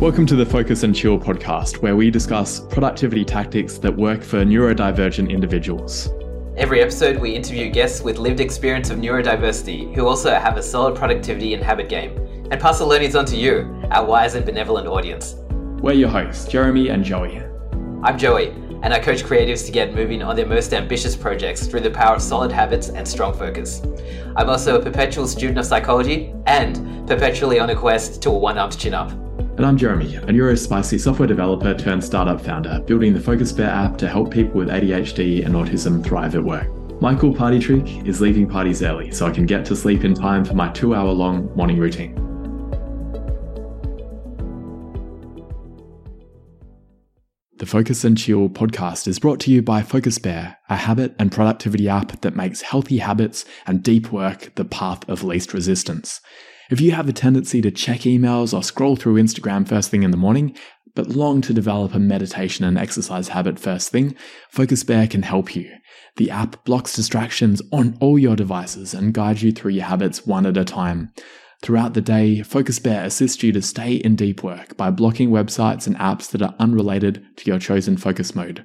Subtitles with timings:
[0.00, 4.46] Welcome to the Focus and Chill podcast, where we discuss productivity tactics that work for
[4.46, 6.08] neurodivergent individuals.
[6.56, 10.96] Every episode, we interview guests with lived experience of neurodiversity who also have a solid
[10.96, 12.16] productivity and habit game,
[12.50, 15.34] and pass the learnings on to you, our wise and benevolent audience.
[15.82, 17.42] We're your hosts, Jeremy and Joey.
[18.02, 21.80] I'm Joey, and I coach creatives to get moving on their most ambitious projects through
[21.80, 23.82] the power of solid habits and strong focus.
[24.34, 28.56] I'm also a perpetual student of psychology and perpetually on a quest to a one
[28.56, 29.12] armed chin up.
[29.60, 33.98] And I'm Jeremy, a neurospicy software developer turned startup founder, building the Focus Bear app
[33.98, 36.66] to help people with ADHD and autism thrive at work.
[37.02, 40.14] My cool party trick is leaving parties early so I can get to sleep in
[40.14, 42.14] time for my two hour long morning routine.
[47.58, 51.30] The Focus and Chill podcast is brought to you by Focus Bear, a habit and
[51.30, 56.22] productivity app that makes healthy habits and deep work the path of least resistance.
[56.70, 60.12] If you have a tendency to check emails or scroll through Instagram first thing in
[60.12, 60.56] the morning,
[60.94, 64.14] but long to develop a meditation and exercise habit first thing,
[64.50, 65.68] Focus Bear can help you.
[66.16, 70.46] The app blocks distractions on all your devices and guides you through your habits one
[70.46, 71.12] at a time.
[71.60, 75.88] Throughout the day, Focus Bear assists you to stay in deep work by blocking websites
[75.88, 78.64] and apps that are unrelated to your chosen focus mode.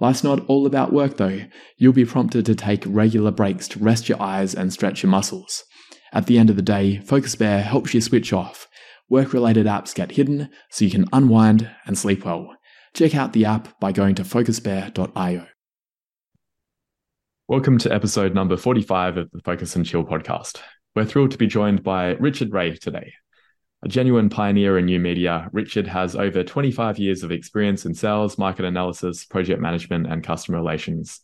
[0.00, 1.42] Life's not all about work though.
[1.76, 5.64] You'll be prompted to take regular breaks to rest your eyes and stretch your muscles.
[6.12, 8.66] At the end of the day, Focus Bear helps you switch off.
[9.10, 12.56] Work related apps get hidden so you can unwind and sleep well.
[12.94, 15.46] Check out the app by going to focusbear.io.
[17.46, 20.60] Welcome to episode number 45 of the Focus and Chill podcast.
[20.94, 23.12] We're thrilled to be joined by Richard Wray today.
[23.82, 28.38] A genuine pioneer in new media, Richard has over 25 years of experience in sales,
[28.38, 31.20] market analysis, project management, and customer relations.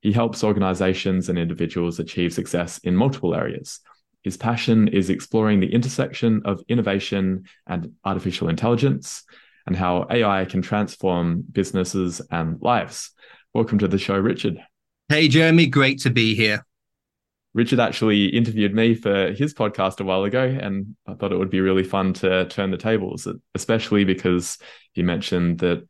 [0.00, 3.80] He helps organizations and individuals achieve success in multiple areas
[4.28, 9.24] his passion is exploring the intersection of innovation and artificial intelligence
[9.66, 13.12] and how AI can transform businesses and lives.
[13.54, 14.58] Welcome to the show, Richard.
[15.08, 15.66] Hey, Jeremy.
[15.66, 16.62] Great to be here.
[17.54, 21.48] Richard actually interviewed me for his podcast a while ago, and I thought it would
[21.48, 24.58] be really fun to turn the tables, especially because
[24.92, 25.88] he mentioned that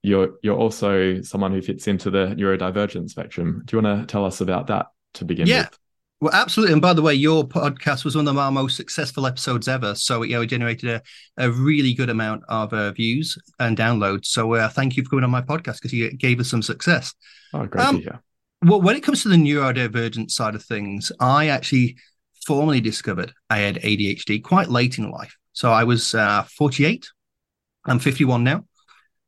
[0.00, 3.62] you're you're also someone who fits into the neurodivergent spectrum.
[3.64, 5.62] Do you want to tell us about that to begin yeah.
[5.62, 5.78] with?
[6.24, 6.72] Well, absolutely.
[6.72, 9.94] And by the way, your podcast was one of our most successful episodes ever.
[9.94, 11.02] So you know, it generated a,
[11.36, 14.24] a really good amount of uh, views and downloads.
[14.24, 17.12] So uh, thank you for coming on my podcast because you gave us some success.
[17.52, 18.02] Oh, great um.
[18.62, 21.98] Well, when it comes to the neurodivergent side of things, I actually
[22.46, 25.36] formally discovered I had ADHD quite late in life.
[25.52, 27.06] So I was uh, 48.
[27.84, 28.64] I'm 51 now.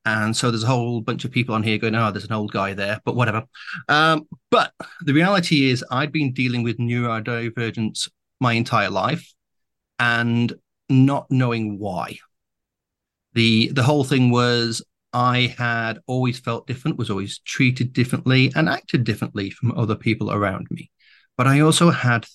[0.06, 2.52] And so there's a whole bunch of people on here going, oh, there's an old
[2.52, 3.42] guy there, but whatever.
[3.88, 8.08] Um, but the reality is, I'd been dealing with neurodivergence
[8.40, 9.34] my entire life
[9.98, 10.54] and
[10.88, 12.18] not knowing why.
[13.34, 14.80] The, the whole thing was
[15.12, 20.30] I had always felt different, was always treated differently, and acted differently from other people
[20.30, 20.88] around me.
[21.36, 22.26] But I also had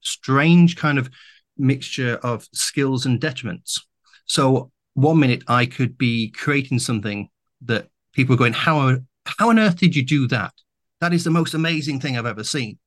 [0.00, 1.10] strange kind of
[1.58, 3.78] mixture of skills and detriments.
[4.24, 7.28] So one minute I could be creating something
[7.62, 10.52] that people are going, how, how on earth did you do that?
[11.00, 12.78] That is the most amazing thing I've ever seen.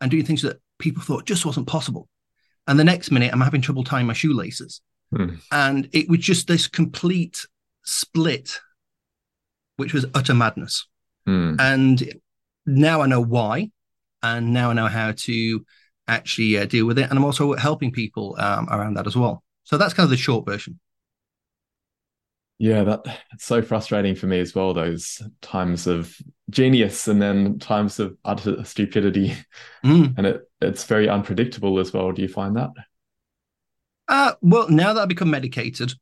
[0.00, 2.08] And doing things that people thought just wasn't possible.
[2.66, 4.80] And the next minute, I'm having trouble tying my shoelaces.
[5.14, 5.36] Hmm.
[5.52, 7.46] And it was just this complete
[7.84, 8.60] split,
[9.76, 10.86] which was utter madness.
[11.26, 11.56] Hmm.
[11.58, 12.14] And
[12.66, 13.70] now I know why.
[14.22, 15.64] And now I know how to
[16.08, 17.08] actually uh, deal with it.
[17.08, 19.42] And I'm also helping people um, around that as well.
[19.64, 20.80] So that's kind of the short version.
[22.58, 24.74] Yeah, that it's so frustrating for me as well.
[24.74, 26.16] Those times of
[26.50, 29.36] genius and then times of utter stupidity,
[29.84, 30.16] mm.
[30.16, 32.12] and it it's very unpredictable as well.
[32.12, 32.70] Do you find that?
[34.06, 35.94] Uh, well, now that I've become medicated,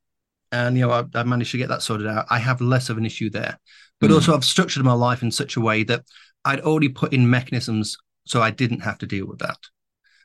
[0.50, 2.98] and you know I've, I've managed to get that sorted out, I have less of
[2.98, 3.58] an issue there.
[3.98, 4.14] But mm.
[4.14, 6.04] also, I've structured my life in such a way that
[6.44, 9.58] I'd already put in mechanisms so I didn't have to deal with that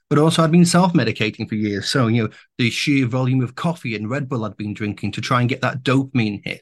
[0.09, 1.89] but also I'd been self-medicating for years.
[1.89, 5.21] So, you know, the sheer volume of coffee and Red Bull I'd been drinking to
[5.21, 6.61] try and get that dopamine hit.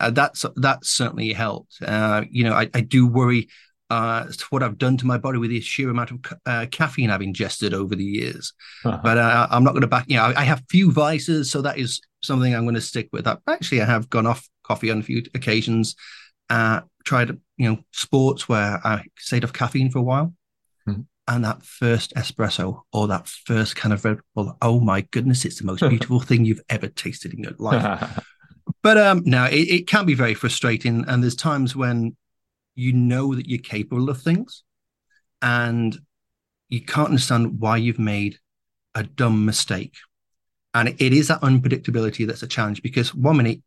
[0.00, 1.78] Uh, that's that certainly helped.
[1.82, 3.48] Uh, you know, I, I do worry
[3.90, 7.22] uh, what I've done to my body with the sheer amount of uh, caffeine I've
[7.22, 8.52] ingested over the years.
[8.84, 9.00] Uh-huh.
[9.02, 10.04] But uh, I'm not going to back.
[10.08, 13.08] You know, I, I, have few vices, so that is something I'm going to stick
[13.12, 13.26] with.
[13.26, 15.96] I, actually, I have gone off coffee on a few occasions.
[16.50, 20.34] Uh, tried, you know, sports where I stayed off caffeine for a while
[21.28, 25.58] and that first espresso or that first kind of Red Bull, oh my goodness, it's
[25.58, 28.20] the most beautiful thing you've ever tasted in your life.
[28.82, 32.16] but um, now it, it can be very frustrating, and there's times when
[32.74, 34.64] you know that you're capable of things,
[35.42, 35.98] and
[36.70, 38.38] you can't understand why you've made
[38.94, 39.94] a dumb mistake.
[40.74, 43.60] And it is that unpredictability that's a challenge because one minute,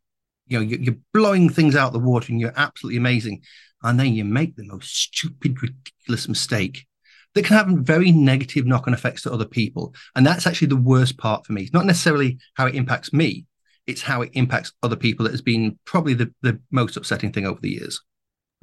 [0.47, 3.41] you know, you're blowing things out the water and you're absolutely amazing.
[3.81, 6.85] And then you make the most stupid, ridiculous mistake
[7.33, 9.93] that can have very negative knock on effects to other people.
[10.15, 11.63] And that's actually the worst part for me.
[11.63, 13.45] It's not necessarily how it impacts me,
[13.87, 17.45] it's how it impacts other people that has been probably the, the most upsetting thing
[17.45, 18.01] over the years.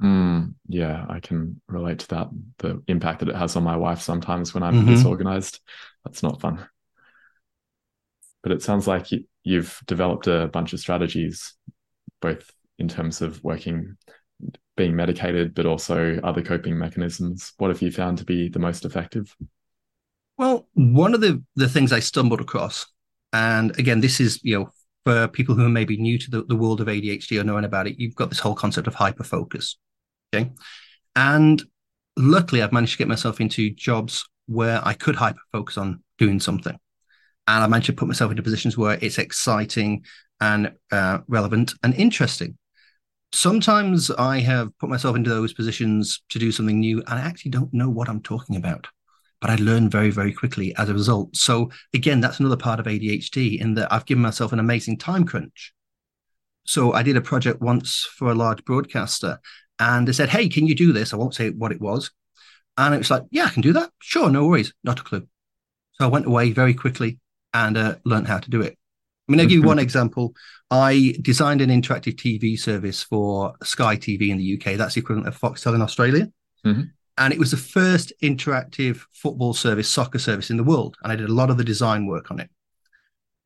[0.01, 2.29] Mm, yeah, I can relate to that.
[2.59, 4.89] The impact that it has on my wife sometimes when I'm mm-hmm.
[4.89, 5.59] disorganized.
[6.05, 6.65] That's not fun.
[8.41, 9.07] But it sounds like
[9.43, 11.53] you've developed a bunch of strategies,
[12.21, 13.97] both in terms of working,
[14.77, 17.53] being medicated, but also other coping mechanisms.
[17.57, 19.35] What have you found to be the most effective?
[20.37, 22.87] Well, one of the, the things I stumbled across,
[23.33, 24.69] and again, this is, you know,
[25.05, 27.87] for people who are maybe new to the, the world of ADHD or knowing about
[27.87, 29.75] it, you've got this whole concept of hyperfocus.
[30.33, 30.51] Okay.
[31.15, 31.61] And
[32.15, 36.39] luckily, I've managed to get myself into jobs where I could hyper focus on doing
[36.39, 36.77] something.
[37.47, 40.05] And I managed to put myself into positions where it's exciting
[40.39, 42.57] and uh, relevant and interesting.
[43.31, 47.51] Sometimes I have put myself into those positions to do something new, and I actually
[47.51, 48.87] don't know what I'm talking about,
[49.39, 51.35] but I learn very, very quickly as a result.
[51.35, 55.25] So, again, that's another part of ADHD in that I've given myself an amazing time
[55.25, 55.73] crunch.
[56.65, 59.39] So, I did a project once for a large broadcaster,
[59.77, 61.13] and they said, Hey, can you do this?
[61.13, 62.09] I won't say what it was.
[62.77, 63.91] And it was like, Yeah, I can do that.
[63.99, 64.73] Sure, no worries.
[64.83, 65.27] Not a clue.
[65.93, 67.19] So I went away very quickly
[67.53, 68.78] and uh, learned how to do it.
[69.29, 70.33] I mean, I'll give you one example.
[70.71, 74.75] I designed an interactive TV service for Sky TV in the UK.
[74.75, 76.27] That's the equivalent of Foxtel in Australia.
[76.65, 76.81] Mm-hmm.
[77.19, 80.95] And it was the first interactive football service, soccer service in the world.
[81.03, 82.49] And I did a lot of the design work on it.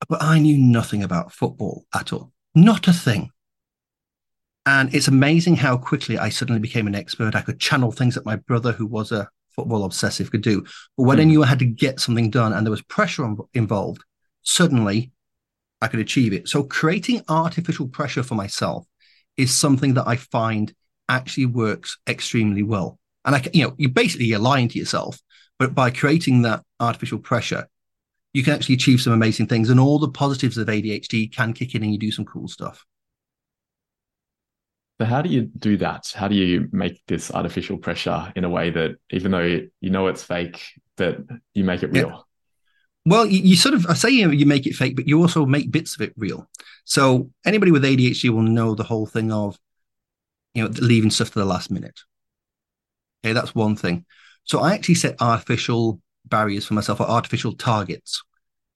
[0.08, 2.32] But I knew nothing about football at all.
[2.56, 3.32] Not a thing.
[4.66, 7.36] And it's amazing how quickly I suddenly became an expert.
[7.36, 10.64] I could channel things that my brother, who was a football obsessive, could do.
[10.96, 11.22] But when mm.
[11.22, 11.30] I hmm.
[11.30, 14.04] knew I had to get something done and there was pressure involved,
[14.44, 15.12] suddenly
[15.84, 16.48] I could achieve it.
[16.48, 18.86] So creating artificial pressure for myself
[19.36, 20.74] is something that I find
[21.10, 23.00] actually works extremely well.
[23.26, 25.20] And I, you know, you basically you're lying to yourself,
[25.60, 27.68] but by creating that artificial pressure,
[28.34, 29.70] you can actually achieve some amazing things.
[29.70, 32.86] And all the positives of ADHD can kick in and you do some cool stuff.
[35.02, 36.14] So how do you do that?
[36.16, 40.08] How do you make this artificial pressure in a way that even though you know
[40.08, 40.64] it's fake,
[40.96, 41.18] that
[41.54, 42.10] you make it real?
[42.10, 42.18] Yeah.
[43.06, 45.46] Well, you, you, sort of I say you, you make it fake, but you also
[45.46, 46.48] make bits of it real.
[46.86, 49.58] So anybody with ADHD will know the whole thing of,
[50.54, 52.00] you know, leaving stuff to the last minute.
[53.24, 54.06] Okay, that's one thing.
[54.46, 58.24] So I actually set artificial barriers for myself or artificial targets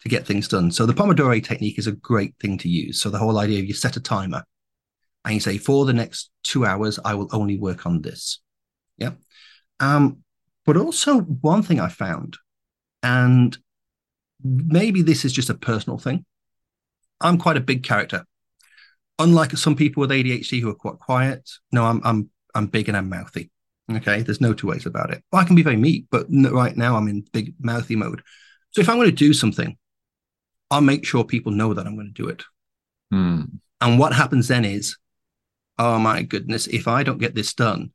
[0.01, 0.71] to get things done.
[0.71, 3.01] So the Pomodoro technique is a great thing to use.
[3.01, 4.43] So the whole idea of you set a timer
[5.25, 8.39] and you say, for the next two hours, I will only work on this.
[8.97, 9.11] Yeah.
[9.79, 10.19] Um,
[10.65, 12.37] but also one thing I found,
[13.03, 13.57] and
[14.43, 16.25] maybe this is just a personal thing.
[17.21, 18.25] I'm quite a big character.
[19.19, 22.97] Unlike some people with ADHD who are quite quiet, no, I'm I'm I'm big and
[22.97, 23.49] I'm mouthy.
[23.91, 25.23] Okay, there's no two ways about it.
[25.31, 28.21] Well, I can be very meek, but right now I'm in big mouthy mode.
[28.71, 29.77] So if I'm going to do something,
[30.69, 32.43] I'll make sure people know that I'm going to do it.
[33.11, 33.43] Hmm.
[33.79, 34.97] And what happens then is
[35.79, 37.91] oh my goodness, if I don't get this done,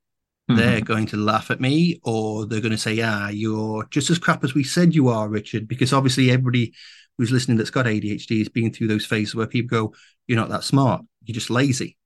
[0.50, 0.56] mm-hmm.
[0.56, 4.18] they're going to laugh at me or they're going to say, ah, you're just as
[4.18, 6.74] crap as we said you are, Richard, because obviously everybody
[7.18, 9.94] who's listening that's got ADHD is being through those phases where people go,
[10.26, 11.96] you're not that smart, you're just lazy.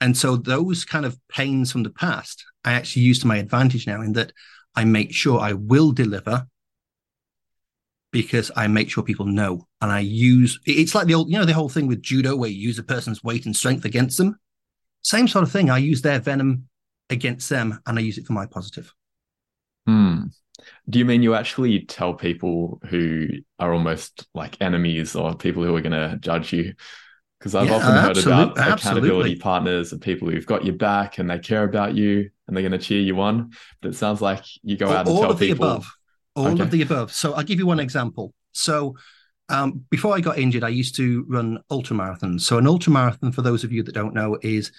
[0.00, 3.86] And so those kind of pains from the past, I actually use to my advantage
[3.86, 4.32] now in that
[4.74, 6.46] I make sure I will deliver
[8.12, 9.66] because I make sure people know.
[9.80, 12.50] And I use it's like the old, you know, the whole thing with judo where
[12.50, 14.38] you use a person's weight and strength against them.
[15.02, 15.70] Same sort of thing.
[15.70, 16.68] I use their venom
[17.10, 18.92] against them and I use it for my positive.
[19.86, 20.24] Hmm.
[20.88, 25.74] Do you mean you actually tell people who are almost like enemies or people who
[25.76, 26.74] are going to judge you?
[27.38, 31.30] Because I've yeah, often heard about accountability partners and people who've got your back and
[31.30, 33.52] they care about you and they're going to cheer you on.
[33.82, 35.66] But it sounds like you go out all, and tell people.
[35.66, 35.92] The Above.
[36.34, 36.62] All okay.
[36.62, 37.12] of the above.
[37.12, 38.34] So I'll give you one example.
[38.52, 38.94] So
[39.48, 42.42] um, before I got injured, I used to run ultra marathons.
[42.42, 44.70] So an ultra marathon, for those of you that don't know, is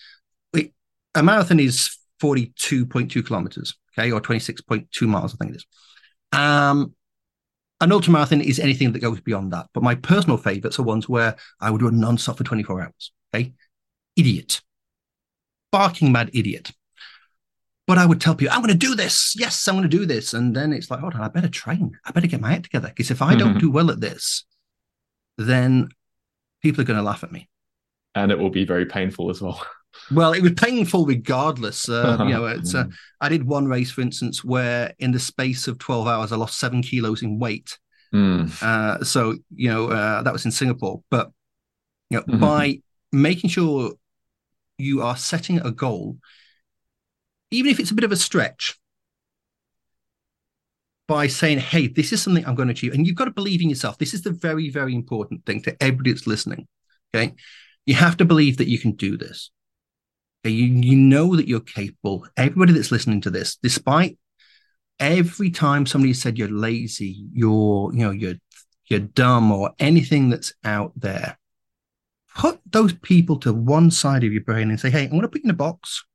[1.16, 5.66] a marathon is 42.2 kilometers, okay, or 26.2 miles, I think it is.
[6.32, 6.94] Um,
[7.80, 9.68] an ultramarathon is anything that goes beyond that.
[9.74, 13.12] But my personal favorites are ones where I would run non-stop for 24 hours.
[13.34, 13.54] Okay.
[14.16, 14.62] Idiot.
[15.72, 16.72] Barking mad idiot.
[17.86, 19.36] But I would tell people, I'm going to do this.
[19.38, 20.34] Yes, I'm going to do this.
[20.34, 21.92] And then it's like, hold on, I better train.
[22.04, 22.90] I better get my act together.
[22.90, 23.60] Because if I don't mm-hmm.
[23.60, 24.44] do well at this,
[25.38, 25.90] then
[26.62, 27.48] people are going to laugh at me.
[28.16, 29.64] And it will be very painful as well.
[30.12, 31.90] Well, it was painful regardless.
[31.90, 32.86] Uh, you know, it's, uh,
[33.20, 36.60] I did one race, for instance, where in the space of 12 hours, I lost
[36.60, 37.78] seven kilos in weight.
[38.14, 38.52] Mm.
[38.64, 41.30] Uh, so you know uh, that was in Singapore, but
[42.10, 42.40] you know Mhm.
[42.40, 43.92] by making sure
[44.78, 46.18] you are setting a goal,
[47.52, 48.80] even if it's a bit of a stretch,
[51.08, 53.62] by saying, "Hey, this is something I'm going to achieve," and you've got to believe
[53.62, 53.98] in yourself.
[53.98, 56.66] This is the very very important thing to everybody that's listening.
[57.14, 57.34] Okay,
[57.86, 59.52] you have to believe that you can do this.
[60.44, 62.26] You you know that you're capable.
[62.38, 64.18] Everybody that's listening to this, despite
[65.00, 68.36] every time somebody said you're lazy, you're you know you're
[68.86, 71.38] you're dumb or anything that's out there,
[72.36, 75.28] put those people to one side of your brain and say, "Hey, I'm going to
[75.28, 76.06] put you in a box,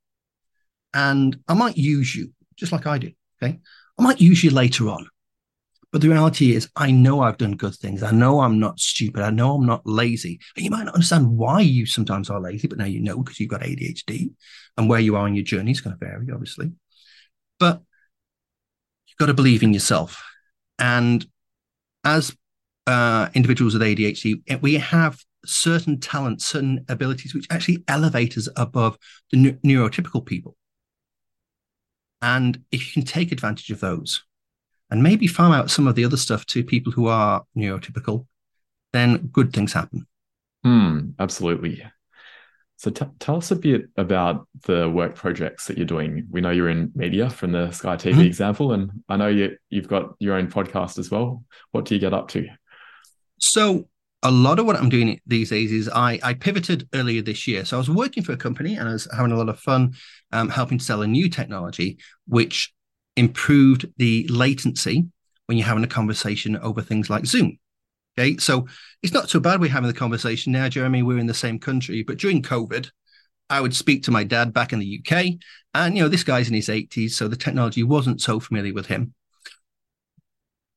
[0.93, 3.15] and I might use you just like I did.
[3.41, 3.59] Okay,
[3.99, 5.07] I might use you later on."
[5.93, 8.01] But the reality is, I know I've done good things.
[8.01, 9.21] I know I'm not stupid.
[9.21, 10.39] I know I'm not lazy.
[10.55, 13.39] And you might not understand why you sometimes are lazy, but now you know because
[13.39, 14.31] you've got ADHD
[14.75, 16.71] and where you are on your journey is going to vary, obviously.
[17.59, 17.83] But
[19.07, 20.23] you've got to believe in yourself.
[20.79, 21.23] And
[22.03, 22.35] as
[22.87, 28.49] uh, individuals with ADHD, eh, we have certain talents, certain abilities, which actually elevate us
[28.55, 28.97] above
[29.29, 30.57] the neu- neurotypical people.
[32.19, 34.23] And if you can take advantage of those
[34.93, 38.27] and maybe farm out some of the other stuff to people who are neurotypical,
[38.93, 40.05] then good things happen.
[40.63, 41.83] Hmm, absolutely.
[42.77, 46.27] So t- tell us a bit about the work projects that you're doing.
[46.29, 48.25] We know you're in media from the Sky TV Mhm.
[48.25, 51.43] example, and I know you you've got your own podcast as well.
[51.71, 52.45] What do you get up to?
[53.39, 53.89] So
[54.21, 57.65] a lot of what I'm doing these days is I, I pivoted earlier this year.
[57.65, 59.95] So I was working for a company and I was having a lot of fun
[60.31, 61.97] um, helping to sell a new technology
[62.27, 62.71] which
[63.15, 65.07] improved the latency
[65.45, 67.57] when you're having a conversation over things like Zoom.
[68.17, 68.67] Okay, so
[69.01, 71.01] it's not so bad we're having the conversation now, Jeremy.
[71.01, 72.89] We're in the same country, but during COVID,
[73.49, 75.39] I would speak to my dad back in the UK,
[75.73, 78.87] and you know this guy's in his 80s, so the technology wasn't so familiar with
[78.87, 79.13] him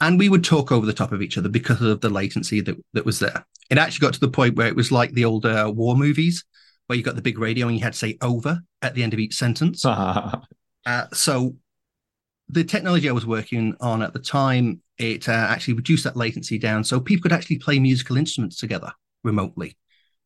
[0.01, 2.77] and we would talk over the top of each other because of the latency that,
[2.93, 3.47] that was there.
[3.71, 6.45] It actually got to the point where it was like the old uh, war movies,
[6.87, 9.15] where you got the big radio and you had to say over at the end
[9.15, 9.85] of each sentence.
[10.87, 11.57] Uh, so
[12.49, 16.59] the technology I was working on at the time, it uh, actually reduced that latency
[16.59, 18.93] down, so people could actually play musical instruments together
[19.25, 19.77] remotely.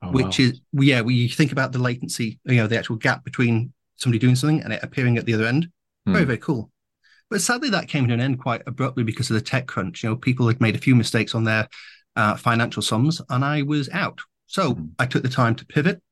[0.03, 0.45] Oh, which wow.
[0.47, 4.35] is yeah, we think about the latency, you know, the actual gap between somebody doing
[4.35, 5.69] something and it appearing at the other end.
[6.07, 6.27] Very Hmm.
[6.29, 6.71] very cool.
[7.29, 10.03] But sadly, that came to an end quite abruptly because of the tech crunch.
[10.03, 11.69] You know, people had made a few mistakes on their
[12.17, 14.21] uh, financial sums, and I was out.
[14.47, 14.91] So Mhm.
[14.99, 16.03] I took the time to pivot.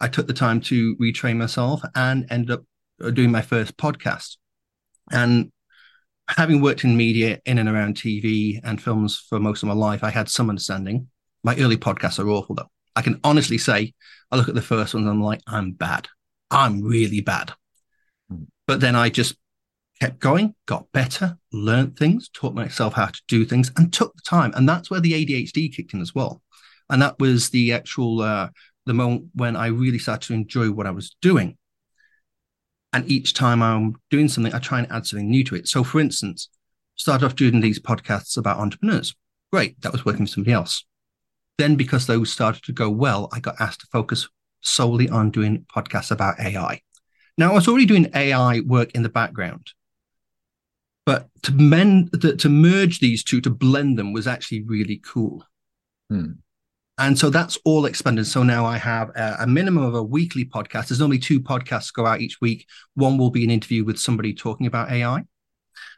[0.00, 2.64] I took the time to retrain myself and ended up
[3.02, 4.36] uh, doing my first podcast.
[5.10, 5.52] And
[6.28, 10.04] having worked in media in and around TV and films for most of my life,
[10.04, 11.08] I had some understanding.
[11.42, 12.70] My early podcasts are awful, though.
[12.94, 13.94] I can honestly say,
[14.30, 16.08] I look at the first ones, and I'm like, I'm bad.
[16.50, 17.52] I'm really bad.
[18.30, 18.46] Mm.
[18.66, 19.36] But then I just
[20.00, 24.22] kept going, got better, learned things, taught myself how to do things, and took the
[24.22, 24.52] time.
[24.54, 26.42] And that's where the ADHD kicked in as well.
[26.90, 28.48] And that was the actual uh,
[28.86, 31.56] the moment when I really started to enjoy what I was doing.
[32.92, 35.68] And each time I'm doing something, I try and add something new to it.
[35.68, 36.48] So, for instance,
[36.94, 39.14] start off doing these podcasts about entrepreneurs.
[39.50, 40.84] Great, that was working for somebody else.
[41.58, 44.28] Then, because those started to go well, I got asked to focus
[44.60, 46.80] solely on doing podcasts about AI.
[47.38, 49.72] Now, I was already doing AI work in the background,
[51.06, 55.44] but to mend to, to merge these two, to blend them, was actually really cool.
[56.10, 56.32] Hmm.
[56.98, 58.26] And so that's all expanded.
[58.26, 60.88] So now I have a, a minimum of a weekly podcast.
[60.88, 62.66] There's normally two podcasts go out each week.
[62.94, 65.24] One will be an interview with somebody talking about AI,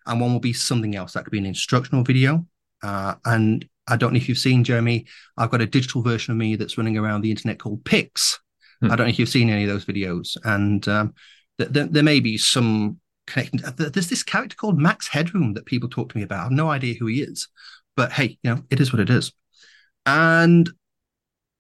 [0.07, 1.13] and one will be something else.
[1.13, 2.47] That could be an instructional video.
[2.83, 5.07] Uh, and I don't know if you've seen Jeremy.
[5.37, 8.41] I've got a digital version of me that's running around the internet called Pix.
[8.81, 8.87] Hmm.
[8.91, 10.37] I don't know if you've seen any of those videos.
[10.45, 11.15] And um,
[11.59, 13.61] th- th- there may be some connection.
[13.77, 16.41] There's this character called Max Headroom that people talk to me about.
[16.41, 17.49] I have no idea who he is,
[17.97, 19.33] but hey, you know, it is what it is.
[20.07, 20.71] And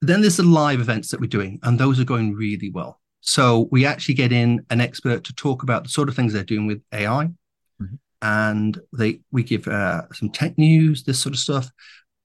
[0.06, 3.00] then there's the live events that we're doing, and those are going really well.
[3.20, 6.44] So we actually get in an expert to talk about the sort of things they're
[6.44, 7.30] doing with AI,
[7.80, 7.98] Mhm.
[8.22, 11.70] and they we give uh, some tech news, this sort of stuff,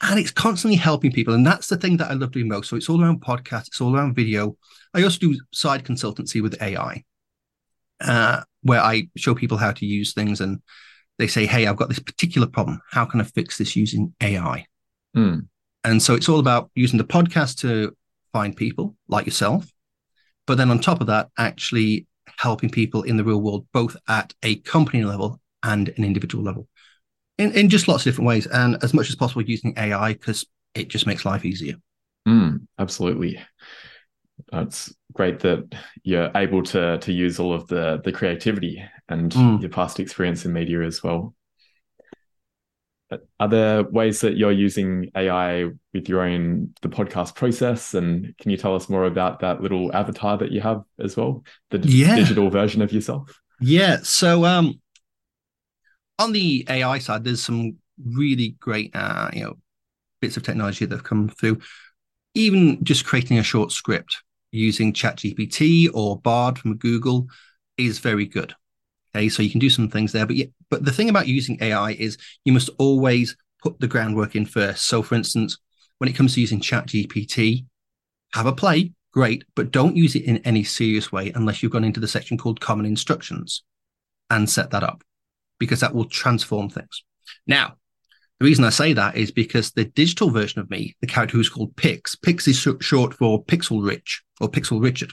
[0.02, 1.34] and it's constantly helping people.
[1.34, 2.70] And that's the thing that I love doing most.
[2.70, 4.58] So it's all around podcasts, it's all around video.
[4.94, 7.04] I also do side consultancy with AI,
[8.02, 10.62] uh, where I show people how to use things, and
[11.18, 12.82] they say, "Hey, I've got this particular problem.
[12.92, 14.66] How can I fix this using AI?"
[15.14, 15.40] Hmm.
[15.84, 17.96] And so it's all about using the podcast to
[18.34, 19.72] find people like yourself.
[20.46, 22.08] But then on top of that, actually
[22.38, 26.68] helping people in the real world, both at a company level and an individual level
[27.38, 28.48] in, in just lots of different ways.
[28.48, 30.46] And as much as possible using AI because
[30.76, 31.76] it just makes life easier.
[32.28, 33.40] Mm, absolutely.
[34.54, 39.62] It's great that you're able to to use all of the the creativity and Mm.
[39.62, 41.36] your past experience in media as well.
[43.40, 47.94] Are there ways that you're using AI with your own the podcast process?
[47.94, 51.44] And can you tell us more about that little avatar that you have as well,
[51.72, 52.16] the yeah.
[52.16, 53.40] digital version of yourself?
[53.60, 53.98] Yeah.
[54.04, 54.80] So um,
[56.20, 59.58] on the AI side, there's some really great uh, you know
[60.22, 61.60] bits of technology that have come through.
[62.36, 67.28] Even just creating a short script using ChatGPT or Bard from Google
[67.78, 68.54] is very good.
[69.16, 71.58] Okay, so you can do some things there, but yeah, but the thing about using
[71.62, 74.86] AI is you must always put the groundwork in first.
[74.86, 75.58] So, for instance,
[75.98, 77.66] when it comes to using ChatGPT,
[78.34, 81.84] have a play, great, but don't use it in any serious way unless you've gone
[81.84, 83.64] into the section called Common Instructions
[84.30, 85.04] and set that up,
[85.60, 87.04] because that will transform things.
[87.48, 87.76] Now,
[88.40, 91.50] the reason I say that is because the digital version of me, the character who's
[91.50, 95.12] called Pix, Pix is short for Pixel Rich or Pixel Richard.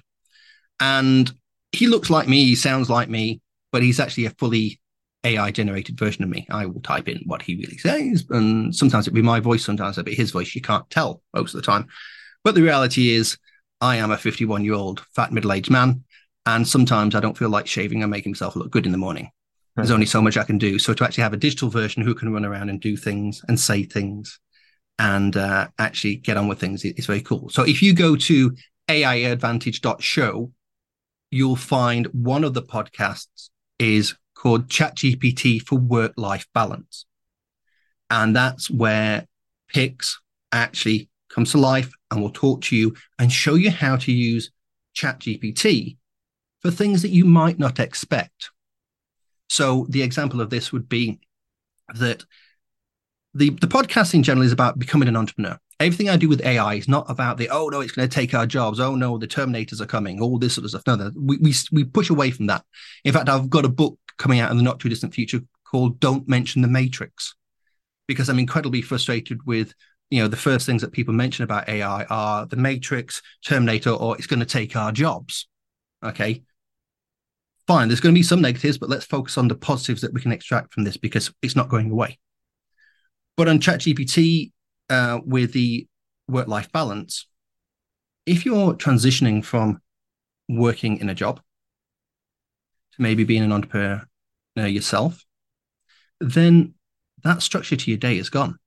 [0.79, 1.33] And
[1.73, 3.41] he looks like me, he sounds like me,
[3.77, 4.81] but he's actually a fully
[5.23, 6.47] AI generated version of me.
[6.49, 9.99] I will type in what he really says, and sometimes it'll be my voice, sometimes
[9.99, 10.55] it'll be his voice.
[10.55, 11.89] You can't tell most of the time.
[12.43, 13.37] But the reality is,
[13.83, 16.05] I am a 51 year old fat middle aged man,
[16.47, 19.31] and sometimes I don't feel like shaving and making myself look good in the morning.
[19.75, 20.79] There's only so much I can do.
[20.79, 23.61] So to actually have a digital version who can run around and do things and
[23.61, 24.41] say things
[24.99, 27.51] and uh, actually get on with things is very cool.
[27.51, 28.57] So if you go to
[28.89, 30.51] aiadvantage.show,
[31.31, 37.07] you'll find one of the podcasts is called ChatGPT for work life balance.
[38.11, 39.27] And that's where
[39.69, 40.21] Pix
[40.53, 44.51] actually comes to life and will talk to you and show you how to use
[44.97, 45.97] ChatGPT
[46.61, 48.51] for things that you might not expect.
[49.49, 51.21] So, the example of this would be
[51.95, 52.25] that
[53.35, 55.59] the, the podcast in general is about becoming an entrepreneur.
[55.79, 58.33] Everything I do with AI is not about the, oh no, it's going to take
[58.33, 58.81] our jobs.
[58.81, 60.83] Oh no, the Terminators are coming, all this sort of stuff.
[60.87, 62.65] No, we, we, we push away from that.
[63.05, 66.01] In fact, I've got a book coming out in the not too distant future called
[66.01, 67.35] Don't Mention the Matrix,
[68.07, 69.75] because I'm incredibly frustrated with,
[70.09, 74.17] you know, the first things that people mention about AI are the Matrix, Terminator, or
[74.17, 75.47] it's going to take our jobs.
[76.03, 76.43] Okay.
[77.67, 80.21] Fine, there's going to be some negatives, but let's focus on the positives that we
[80.21, 82.19] can extract from this because it's not going away.
[83.37, 84.53] But on ChatGPT,
[84.91, 85.87] uh, with the
[86.29, 87.27] work life balance,
[88.25, 89.81] if you're transitioning from
[90.49, 91.41] working in a job
[92.93, 94.07] to maybe being an entrepreneur
[94.57, 95.25] yourself,
[96.21, 96.75] then
[97.23, 98.59] that structure to your day is gone.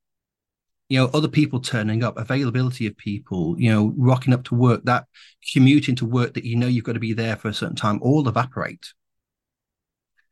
[0.88, 4.84] You know, other people turning up, availability of people, you know, rocking up to work,
[4.86, 5.06] that
[5.54, 8.00] commute into work that you know you've got to be there for a certain time,
[8.02, 8.88] all evaporate.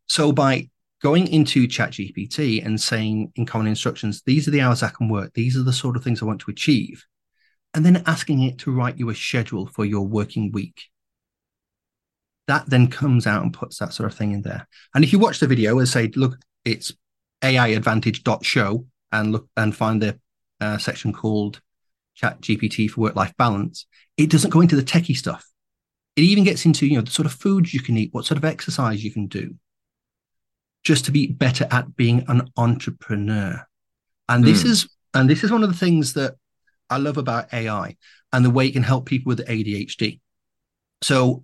[0.07, 0.69] So by
[1.01, 5.33] going into ChatGPT and saying in common instructions, these are the hours I can work,
[5.33, 7.05] these are the sort of things I want to achieve,
[7.73, 10.81] and then asking it to write you a schedule for your working week
[12.47, 14.67] that then comes out and puts that sort of thing in there.
[14.95, 16.91] And if you watch the video and say, look, it's
[17.41, 20.19] aiadvantage.show and look and find the
[20.59, 21.61] uh, section called
[22.15, 25.45] chat GPT for work-life balance, it doesn't go into the techie stuff.
[26.15, 28.37] It even gets into, you know, the sort of foods you can eat, what sort
[28.37, 29.53] of exercise you can do,
[30.87, 33.61] just to be better at being an entrepreneur.
[34.29, 34.67] And this mm.
[34.67, 36.35] is and this is one of the things that
[36.89, 37.97] I love about AI
[38.31, 40.21] and the way it can help people with ADHD.
[41.01, 41.43] So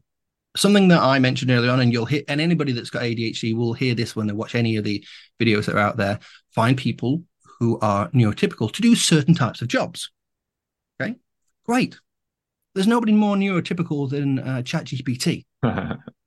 [0.55, 3.73] something that I mentioned early on, and you'll hear, and anybody that's got ADHD will
[3.73, 5.05] hear this when they watch any of the
[5.41, 6.19] videos that are out there.
[6.55, 7.23] Find people
[7.59, 10.09] who are neurotypical to do certain types of jobs.
[11.01, 11.15] Okay,
[11.65, 11.99] great.
[12.75, 15.43] There's nobody more neurotypical than uh, ChatGPT.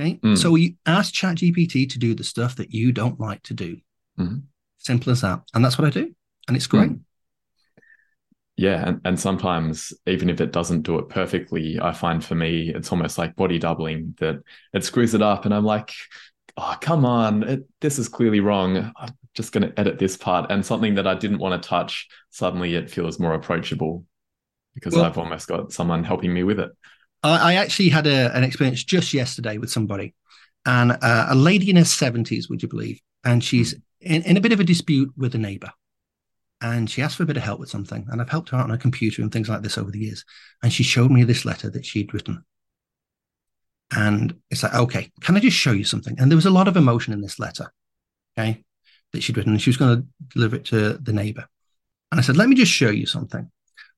[0.00, 0.38] okay, mm.
[0.38, 3.78] so you ask ChatGPT to do the stuff that you don't like to do.
[4.18, 4.38] Mm-hmm.
[4.78, 6.14] Simple as that, and that's what I do,
[6.48, 6.90] and it's great.
[6.90, 7.00] Mm
[8.60, 12.70] yeah and, and sometimes even if it doesn't do it perfectly i find for me
[12.74, 14.38] it's almost like body doubling that
[14.74, 15.94] it screws it up and i'm like
[16.58, 20.50] oh come on it, this is clearly wrong i'm just going to edit this part
[20.50, 24.04] and something that i didn't want to touch suddenly it feels more approachable
[24.74, 26.70] because well, i've almost got someone helping me with it
[27.22, 30.14] i, I actually had a, an experience just yesterday with somebody
[30.66, 34.40] and uh, a lady in her 70s would you believe and she's in, in a
[34.40, 35.72] bit of a dispute with a neighbor
[36.62, 38.06] and she asked for a bit of help with something.
[38.10, 40.24] And I've helped her out on her computer and things like this over the years.
[40.62, 42.44] And she showed me this letter that she'd written.
[43.96, 46.16] And it's like, okay, can I just show you something?
[46.18, 47.72] And there was a lot of emotion in this letter,
[48.38, 48.62] okay,
[49.12, 49.52] that she'd written.
[49.52, 51.46] And she was going to deliver it to the neighbor.
[52.12, 53.50] And I said, let me just show you something.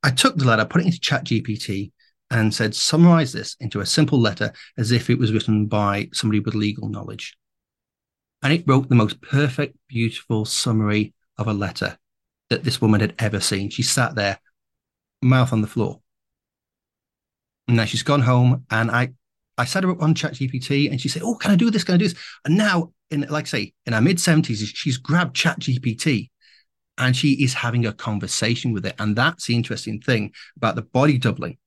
[0.02, 1.92] I took the letter, put it into Chat GPT,
[2.32, 6.40] and said, summarize this into a simple letter as if it was written by somebody
[6.40, 7.36] with legal knowledge.
[8.42, 11.98] And it wrote the most perfect, beautiful summary of a letter
[12.48, 13.68] that this woman had ever seen.
[13.68, 14.40] She sat there,
[15.20, 16.00] mouth on the floor.
[17.68, 19.10] And now she's gone home, and I,
[19.56, 21.84] I set her up on ChatGPT, and she said, "Oh, can I do this?
[21.84, 24.98] Can I do this?" And now, in like I say, in her mid seventies, she's
[24.98, 26.30] grabbed ChatGPT,
[26.98, 28.96] and she is having a conversation with it.
[28.98, 31.58] And that's the interesting thing about the body doubling,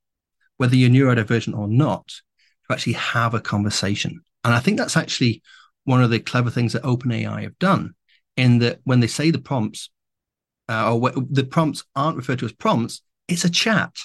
[0.57, 4.21] whether you're neurodivergent or not, to actually have a conversation.
[4.43, 5.41] And I think that's actually
[5.83, 7.93] one of the clever things that OpenAI have done,
[8.37, 9.89] in that when they say the prompts,
[10.67, 13.95] uh, or the prompts aren't referred to as prompts, it's a chat.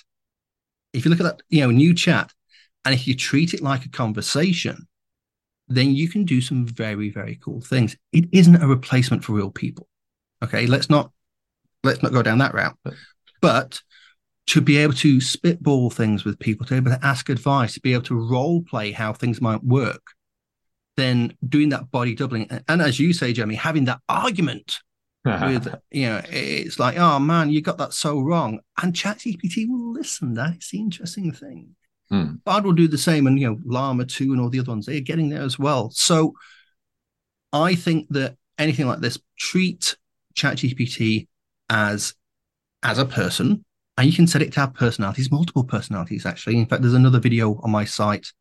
[0.93, 2.33] If you look at that, you know, new chat,
[2.85, 4.89] and if you treat it like a conversation,
[5.69, 7.97] then you can do some very, very cool things.
[8.13, 9.87] It isn't a replacement for real people.
[10.43, 11.13] Okay, let's not
[11.85, 12.77] let's not go down that route.
[13.41, 13.81] But
[14.51, 17.81] to be able to spitball things with people, to be able to ask advice, to
[17.81, 20.03] be able to role play how things might work,
[20.97, 24.81] then doing that body doubling, and as you say, Jeremy, having that argument
[25.25, 29.93] with you know, it's like, oh man, you got that so wrong, and ChatGPT will
[29.93, 30.35] listen.
[30.35, 31.77] That is the interesting thing.
[32.09, 32.35] Hmm.
[32.45, 34.87] Bard will do the same, and you know, Llama two and all the other ones,
[34.87, 35.91] they're getting there as well.
[35.91, 36.35] So,
[37.53, 39.97] I think that anything like this, treat
[40.35, 41.29] ChatGPT
[41.69, 42.15] as
[42.83, 43.65] as a person,
[44.01, 46.25] and you can set it to have personalities, multiple personalities.
[46.25, 48.33] Actually, in fact, there's another video on my site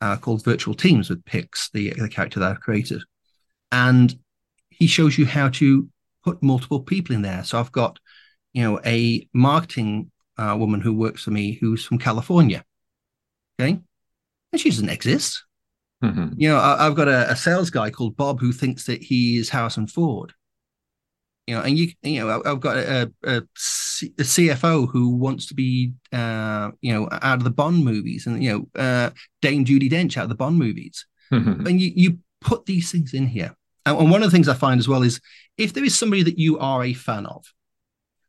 [0.00, 3.04] uh, called Virtual Teams with Pix, the the character that I've created,
[3.70, 4.12] and
[4.68, 5.88] he shows you how to
[6.24, 7.44] put multiple people in there.
[7.44, 8.00] So I've got,
[8.52, 12.64] you know, a marketing uh, woman who works for me who's from California,
[13.60, 13.78] okay,
[14.50, 15.44] and she doesn't exist.
[16.02, 16.34] Mhm.
[16.36, 19.38] You know, I, I've got a, a sales guy called Bob who thinks that he
[19.38, 20.32] is Harrison Ford.
[21.46, 25.46] You know, and you, you know, I've got a, a, C- a CFO who wants
[25.46, 29.10] to be, uh, you know, out of the Bond movies, and you know, uh,
[29.42, 31.06] Dame Judi Dench out of the Bond movies.
[31.32, 31.66] Mhm.
[31.68, 33.54] And you, you put these things in here.
[33.84, 35.20] And, and one of the things I find as well is
[35.56, 37.44] if there is somebody that you are a fan of.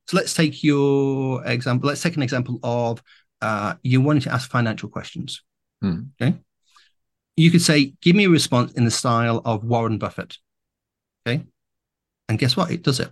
[0.08, 1.90] So let's take your example.
[1.90, 3.02] Let's take an example of
[3.42, 5.44] uh, you wanting to ask financial questions.
[5.82, 6.02] Hmm.
[6.22, 6.38] Okay.
[7.36, 10.38] You could say, give me a response in the style of Warren Buffett.
[11.28, 11.44] Okay.
[12.30, 12.72] And guess what?
[12.72, 13.10] It does it.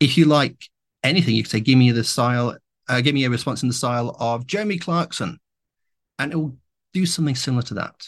[0.00, 0.68] If you like
[1.02, 2.56] anything, you can say, give me the style,
[2.88, 5.38] uh, give me a response in the style of Jeremy Clarkson.
[6.18, 6.56] And it will
[6.92, 8.06] do something similar to that.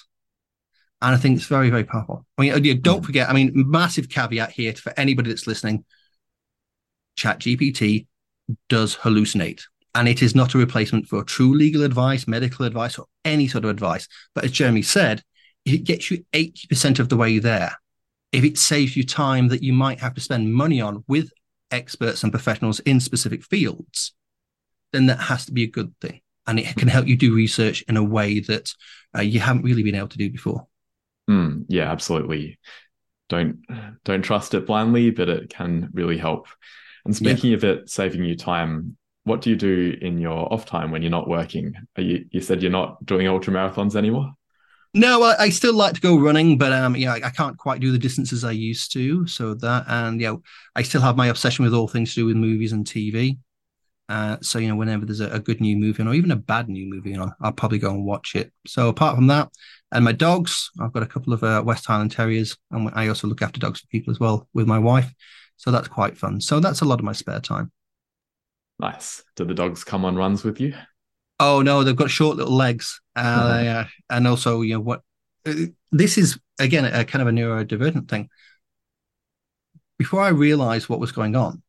[1.01, 2.27] And I think it's very, very powerful.
[2.39, 5.85] I mean, don't forget, I mean, massive caveat here for anybody that's listening
[7.19, 8.07] ChatGPT
[8.69, 9.63] does hallucinate.
[9.95, 13.65] And it is not a replacement for true legal advice, medical advice, or any sort
[13.65, 14.09] of advice.
[14.35, 15.23] But as Jeremy said,
[15.65, 17.77] it gets you 80% of the way there,
[18.33, 21.31] if it saves you time that you might have to spend money on with
[21.71, 24.15] experts and professionals in specific fields,
[24.93, 26.21] then that has to be a good thing.
[26.47, 28.73] And it can help you do research in a way that
[29.17, 30.67] uh, you haven't really been able to do before.
[31.29, 32.59] Mm, yeah, absolutely.
[33.29, 33.59] Don't
[34.05, 36.49] don't trust it blindly, but it can really help.
[37.05, 37.35] And Yeah.
[37.35, 41.03] speaking of it saving you time, what do you do in your off time when
[41.03, 41.75] you're not working?
[41.97, 44.33] Are you you said you're not doing ultra marathons anymore?
[44.99, 47.81] No, I, I still like to go running, but um, yeah, I, I can't quite
[47.81, 49.29] do the distances I used to.
[49.29, 50.43] So that, and you know,
[50.75, 53.39] I still have my obsession with all things to do with movies and TV.
[54.09, 56.37] Uh, so you know, whenever there's a, a good new movie on, or even a
[56.37, 58.53] bad new movie on, I'll probably go and watch it.
[58.67, 59.53] So apart from that,
[59.93, 63.29] and my dogs, I've got a couple of uh, West Highland Terriers, and I also
[63.29, 65.15] look after dogs for people as well with my wife.
[65.59, 66.41] So that's quite fun.
[66.41, 67.71] So that's a lot of my spare time.
[68.81, 69.23] Nice.
[69.37, 70.75] Do the dogs come on runs with you?
[71.41, 75.03] Oh no, they've got short little legs, uh, and also you know what?
[75.47, 75.55] uh,
[75.93, 78.29] This is again a, kind of a neurodivergent thing.
[79.99, 81.63] Before I realized what was going on,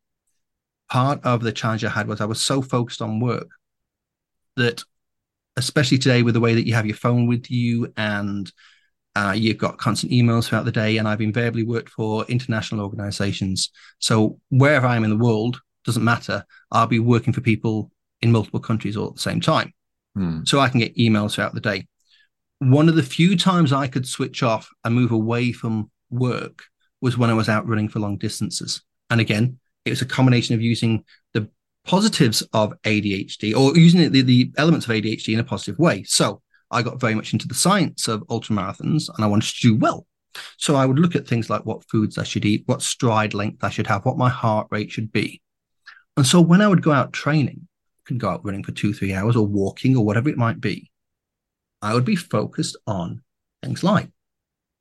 [0.90, 3.50] part of the challenge I had was I was so focused on work
[4.56, 4.84] that,
[5.56, 8.52] especially today with the way that you have your phone with you and
[9.16, 13.72] uh, you've got constant emails throughout the day, and I've invariably worked for international organizations.
[13.98, 16.46] So wherever I am in the world doesn't matter.
[16.72, 19.74] I'll be working for people in multiple countries all at the same time
[20.20, 20.42] Hmm.
[20.44, 21.88] so I can get emails throughout the day.
[22.58, 26.64] One of the few times I could switch off and move away from work
[27.00, 28.82] was when I was out running for long distances.
[29.10, 31.50] And again, it was a combination of using the
[31.86, 36.04] positives of ADHD or using the, the elements of ADHD in a positive way.
[36.04, 39.78] So I got very much into the science of ultramarathons and I wanted to do
[39.78, 40.06] well.
[40.58, 43.64] So I would look at things like what foods I should eat, what stride length
[43.64, 45.42] I should have, what my heart rate should be.
[46.18, 47.69] And so when I would go out training,
[48.10, 50.92] could go out running for two, three hours or walking or whatever it might be,
[51.82, 53.22] I would be focused on
[53.64, 54.10] things like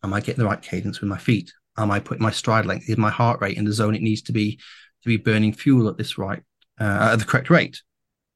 [0.03, 1.53] am I getting the right cadence with my feet?
[1.77, 2.89] Am I putting my stride length?
[2.89, 4.59] Is my heart rate in the zone it needs to be
[5.03, 6.43] to be burning fuel at this right
[6.81, 7.83] uh, at the correct rate?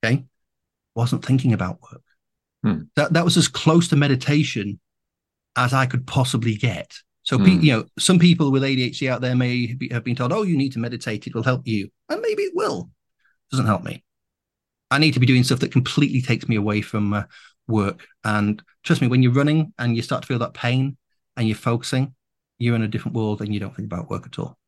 [0.05, 0.25] Okay.
[0.95, 2.03] Wasn't thinking about work.
[2.63, 2.83] Hmm.
[2.97, 4.79] That that was as close to meditation
[5.57, 6.95] as I could possibly get.
[7.25, 7.61] So, Hmm.
[7.63, 10.57] you know, some people with ADHD out there may be, have been told, "Oh, you
[10.57, 12.91] need to meditate; it will help you," and maybe it will.
[13.51, 14.03] Doesn't help me.
[14.93, 17.25] I need to be doing stuff that completely takes me away from uh,
[17.67, 18.07] work.
[18.25, 20.97] And trust me, when you're running and you start to feel that pain
[21.37, 22.15] and you're focusing,
[22.59, 24.59] you're in a different world and you don't think about work at all.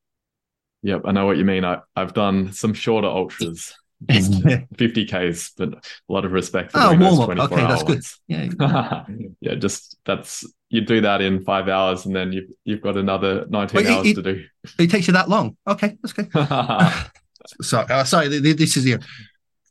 [0.82, 1.64] Yep, I know what you mean.
[1.64, 3.74] I, I've done some shorter ultras,
[4.10, 7.50] 50Ks, but a lot of respect for Oh, warm up.
[7.52, 8.02] Okay, that's good.
[8.28, 9.04] Yeah.
[9.40, 13.46] yeah, just that's you do that in five hours and then you've you've got another
[13.48, 14.44] 19 Wait, hours it- to do.
[14.78, 15.56] It takes you that long.
[15.66, 16.30] Okay, that's good.
[17.62, 18.28] sorry, uh, sorry.
[18.28, 18.98] th- th- This is your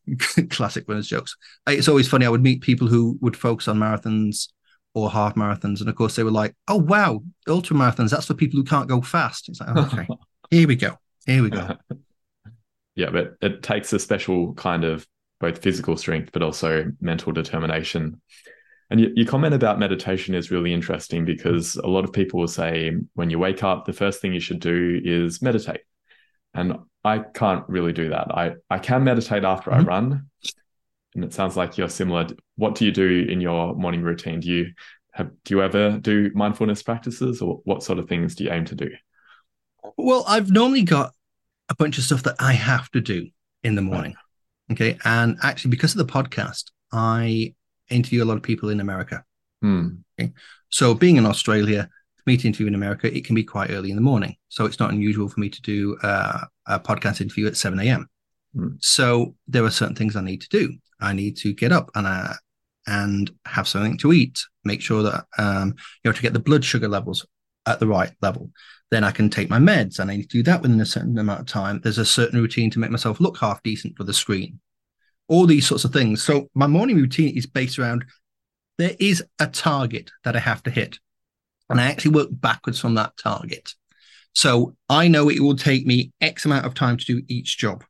[0.49, 1.35] classic runners jokes.
[1.67, 2.25] It's always funny.
[2.25, 4.49] I would meet people who would focus on marathons
[4.93, 8.09] or half marathons, and of course they were like, "Oh wow, ultra marathons.
[8.09, 10.07] That's for people who can't go fast." It's like, okay,
[10.49, 10.97] here we go.
[11.25, 11.77] Here we go.
[12.95, 15.07] yeah, but it takes a special kind of
[15.39, 18.21] both physical strength, but also mental determination.
[18.89, 22.47] And you, your comment about meditation is really interesting because a lot of people will
[22.47, 25.81] say when you wake up, the first thing you should do is meditate.
[26.53, 28.27] And I can't really do that.
[28.31, 29.87] I, I can meditate after I Mhm.
[29.87, 30.29] run.
[31.15, 32.27] And it sounds like you're similar.
[32.55, 34.39] What do you do in your morning routine?
[34.39, 34.71] Do you
[35.11, 38.65] have do you ever do mindfulness practices or what sort of things do you aim
[38.65, 38.89] to do?
[39.97, 41.13] Well, I've normally got
[41.69, 43.29] a bunch of stuff that I have to do
[43.63, 44.15] in the morning.
[44.71, 44.97] Okay.
[45.05, 47.53] And actually, because of the podcast, I
[47.89, 49.23] interview a lot of people in America.
[49.61, 49.87] Hmm.
[50.69, 51.89] So, being in Australia,
[52.25, 54.35] me to interview in America, it can be quite early in the morning.
[54.49, 58.09] So, it's not unusual for me to do uh, a podcast interview at 7 a.m.
[58.55, 58.77] Mm.
[58.79, 60.73] So, there are certain things I need to do.
[60.99, 62.33] I need to get up and uh,
[62.87, 64.43] and have something to eat.
[64.63, 67.25] Make sure that um, you know to get the blood sugar levels
[67.65, 68.51] at the right level.
[68.91, 71.17] Then I can take my meds, and I need to do that within a certain
[71.17, 71.81] amount of time.
[71.81, 74.59] There's a certain routine to make myself look half decent for the screen.
[75.27, 76.21] All these sorts of things.
[76.21, 78.05] So my morning routine is based around
[78.77, 80.99] there is a target that I have to hit.
[81.69, 83.73] And I actually work backwards from that target.
[84.33, 87.83] So I know it will take me X amount of time to do each job.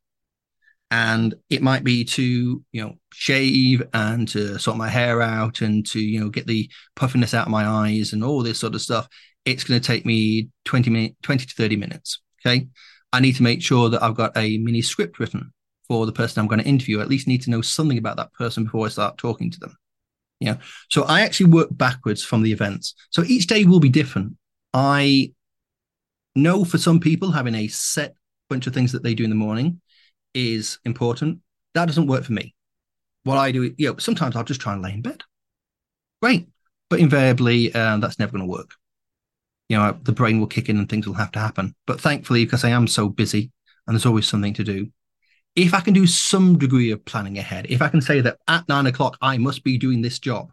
[0.92, 5.86] And it might be to, you know, shave and to sort my hair out and
[5.88, 8.82] to, you know, get the puffiness out of my eyes and all this sort of
[8.82, 9.08] stuff.
[9.44, 12.22] It's going to take me 20 minutes, 20 to 30 minutes.
[12.46, 12.68] Okay.
[13.12, 15.52] I need to make sure that I've got a mini script written
[15.88, 17.00] for the person I'm going to interview.
[17.00, 19.60] I at least need to know something about that person before I start talking to
[19.60, 19.76] them.
[20.44, 20.58] Yeah.
[20.90, 22.96] So I actually work backwards from the events.
[23.12, 24.36] So each day will be different.
[24.74, 25.32] I
[26.36, 28.16] know for some people having a set
[28.50, 29.80] bunch of things that they do in the morning
[30.34, 31.40] is important.
[31.76, 32.54] That doesn't work for me.
[33.24, 35.24] What I do, you know, sometimes I'll just try and lay in bed.
[36.22, 36.50] Great.
[36.90, 38.72] But invariably, uh, that's never going to work.
[39.70, 41.74] You know, the brain will kick in and things will have to happen.
[41.88, 43.50] But thankfully, because I am so busy
[43.88, 44.92] and there's always something to do,
[45.56, 48.68] if I can do some degree of planning ahead, if I can say that at
[48.68, 50.52] nine o'clock I must be doing this job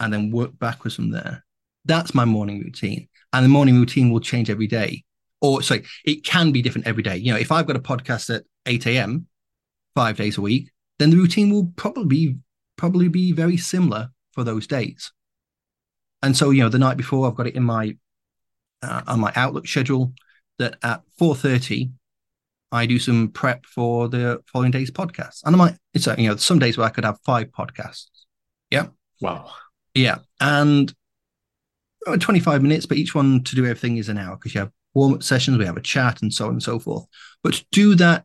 [0.00, 1.44] and then work backwards from there,
[1.84, 3.08] that's my morning routine.
[3.32, 5.04] And the morning routine will change every day.
[5.40, 7.16] Or sorry, it can be different every day.
[7.16, 9.26] You know, if I've got a podcast at 8 a.m.
[9.94, 12.38] five days a week, then the routine will probably
[12.76, 15.12] probably be very similar for those days.
[16.22, 17.96] And so, you know, the night before I've got it in my
[18.82, 20.12] uh, on my Outlook schedule
[20.58, 21.90] that at 4:30
[22.72, 25.42] I do some prep for the following day's podcast.
[25.44, 28.08] And I might, it's uh, you know, some days where I could have five podcasts.
[28.70, 28.86] Yeah.
[29.20, 29.50] Wow.
[29.94, 30.18] Yeah.
[30.40, 30.92] And
[32.06, 34.72] uh, 25 minutes, but each one to do everything is an hour because you have
[34.94, 37.06] warm up sessions, we have a chat and so on and so forth.
[37.42, 38.24] But to do that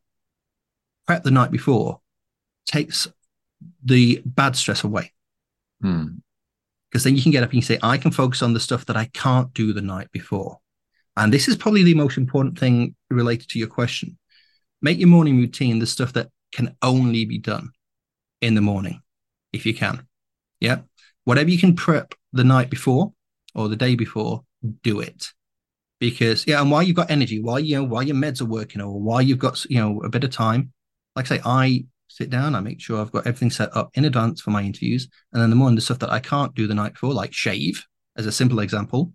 [1.07, 2.01] prep the night before
[2.65, 3.07] takes
[3.83, 5.13] the bad stress away
[5.81, 6.17] Hmm.
[6.89, 8.85] because then you can get up and you say, I can focus on the stuff
[8.85, 10.59] that I can't do the night before.
[11.17, 14.17] And this is probably the most important thing related to your question.
[14.81, 17.71] Make your morning routine the stuff that can only be done
[18.41, 19.01] in the morning,
[19.53, 20.07] if you can.
[20.59, 20.79] Yeah.
[21.23, 23.13] Whatever you can prep the night before
[23.53, 24.43] or the day before,
[24.83, 25.27] do it.
[25.99, 28.81] Because yeah, and while you've got energy, while you know, while your meds are working,
[28.81, 30.73] or while you've got you know a bit of time,
[31.15, 34.05] like I say, I sit down, I make sure I've got everything set up in
[34.05, 36.73] advance for my interviews, and then the morning the stuff that I can't do the
[36.73, 37.85] night before, like shave,
[38.17, 39.13] as a simple example,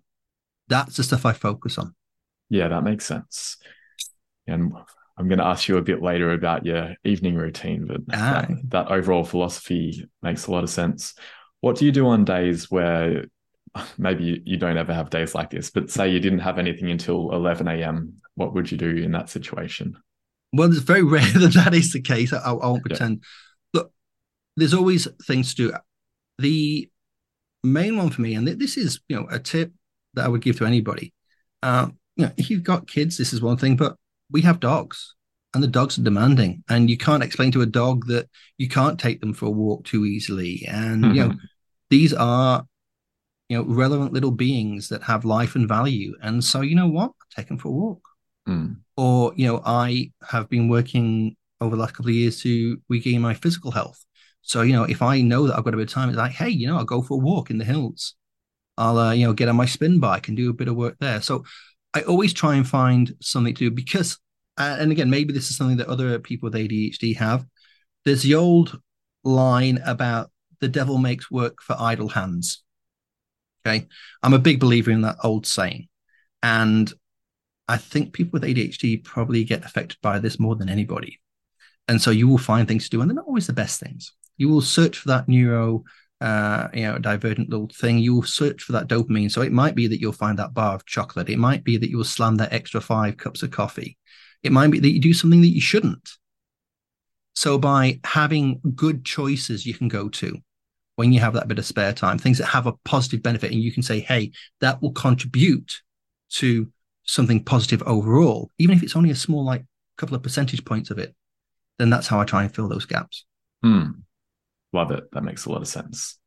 [0.69, 1.93] that's the stuff I focus on.
[2.49, 3.57] Yeah, that makes sense.
[4.47, 4.71] And
[5.17, 8.45] I'm going to ask you a bit later about your evening routine, but Ah.
[8.47, 11.15] that, that overall philosophy makes a lot of sense.
[11.61, 13.25] What do you do on days where
[13.97, 17.31] maybe you, don't ever have days like this, but say you didn't have anything until
[17.33, 18.13] 11 a.m.?
[18.35, 19.97] What would you do in that situation?
[20.53, 22.31] Well, it's very rare that that is the case.
[22.31, 22.89] I, I won't Yeah.
[22.89, 23.23] pretend.
[23.73, 23.91] Look,
[24.55, 25.73] there's always things to do.
[26.39, 26.89] The
[27.63, 29.73] main one for me, and this is you know a tip
[30.13, 31.11] that I would give to anybody.
[31.63, 33.95] Uh, you know, if you've got kids, this is one thing, but
[34.31, 35.15] we have dogs,
[35.53, 38.99] and the dogs are demanding, and you can't explain to a dog that you can't
[38.99, 41.33] take them for a walk too easily, and you know
[41.89, 42.65] these are
[43.49, 47.11] you know relevant little beings that have life and value, and so you know what,
[47.35, 48.01] take them for a walk.
[48.45, 48.75] Hmm.
[48.95, 53.19] or you know i have been working over the last couple of years to regain
[53.19, 54.05] my physical health.
[54.41, 56.31] So you know if i know that i've got a bit of time it's like
[56.31, 58.15] hey you know i'll go for a walk in the hills.
[58.77, 60.95] I'll uh, you know get on my spin bike and do a bit of work
[60.99, 61.19] there.
[61.21, 61.43] So
[61.97, 64.19] I always try and find something to do because,
[64.57, 67.43] uh, and again, maybe this is something that other people with ADHD have.
[68.05, 68.79] There's the old
[69.23, 70.29] line about
[70.61, 72.63] the devil makes work for idle hands.
[73.65, 73.87] Okay.
[74.21, 75.87] I'm a big believer in that old saying.
[76.43, 76.93] And
[77.67, 81.19] I think people with ADHD probably get affected by this more than anybody.
[81.87, 84.13] And so you will find things to do, and they're not always the best things.
[84.37, 85.83] You will search for that neuro,
[86.21, 87.99] uh, you know, divergent little thing.
[87.99, 89.31] You will search for that dopamine.
[89.31, 91.29] So it might be that you'll find that bar of chocolate.
[91.29, 93.97] It might be that you will slam that extra five cups of coffee.
[94.43, 96.09] It might be that you do something that you shouldn't.
[97.35, 100.37] So by having good choices you can go to
[100.95, 103.61] when you have that bit of spare time, things that have a positive benefit, and
[103.61, 105.81] you can say, hey, that will contribute
[106.29, 106.71] to
[107.03, 109.63] something positive overall, even if it's only a small, like
[109.97, 111.15] couple of percentage points of it,
[111.77, 113.25] then that's how I try and fill those gaps.
[113.61, 113.89] Hmm.
[114.77, 115.09] Love it.
[115.11, 116.19] That makes a lot of sense.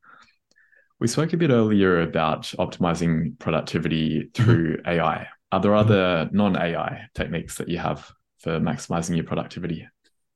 [0.99, 4.43] We spoke a bit earlier about optimizing productivity mm-hmm.
[4.43, 4.89] through mm-hmm.
[4.89, 5.27] AI.
[5.53, 5.89] Are there mm-hmm.
[5.89, 9.87] other non AI techniques that you have for maximizing your productivity?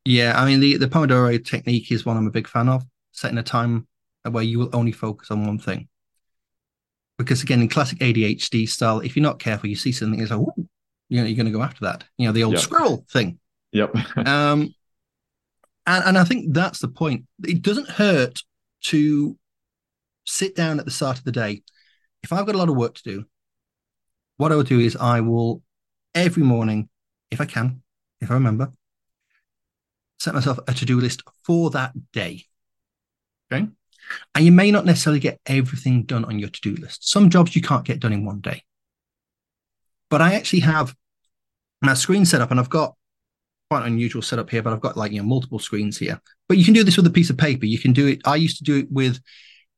[0.05, 3.37] Yeah, I mean, the, the Pomodoro technique is one I'm a big fan of, setting
[3.37, 3.85] a time
[4.23, 5.89] where you will only focus on one thing.
[7.17, 10.39] Because again, in classic ADHD style, if you're not careful, you see something, it's like,
[11.09, 12.05] you know, you're going to go after that.
[12.17, 12.63] You know, the old yep.
[12.63, 13.39] squirrel thing.
[13.73, 13.93] Yep.
[14.25, 14.73] um,
[15.87, 17.25] and, and I think that's the point.
[17.43, 18.41] It doesn't hurt
[18.85, 19.37] to
[20.25, 21.63] sit down at the start of the day.
[22.23, 23.25] If I've got a lot of work to do,
[24.37, 25.61] what I will do is I will
[26.13, 26.89] every morning,
[27.31, 27.83] if I can,
[28.21, 28.71] if I remember,
[30.19, 32.45] set myself a to do list for that day.
[33.51, 33.67] Okay.
[34.33, 37.09] And you may not necessarily get everything done on your to do list.
[37.09, 38.63] Some jobs you can't get done in one day.
[40.09, 40.95] But I actually have
[41.81, 42.95] my screen set up and I've got
[43.69, 46.21] quite unusual setup here, but I've got like you know multiple screens here.
[46.47, 47.65] But you can do this with a piece of paper.
[47.65, 48.21] You can do it.
[48.25, 49.19] I used to do it with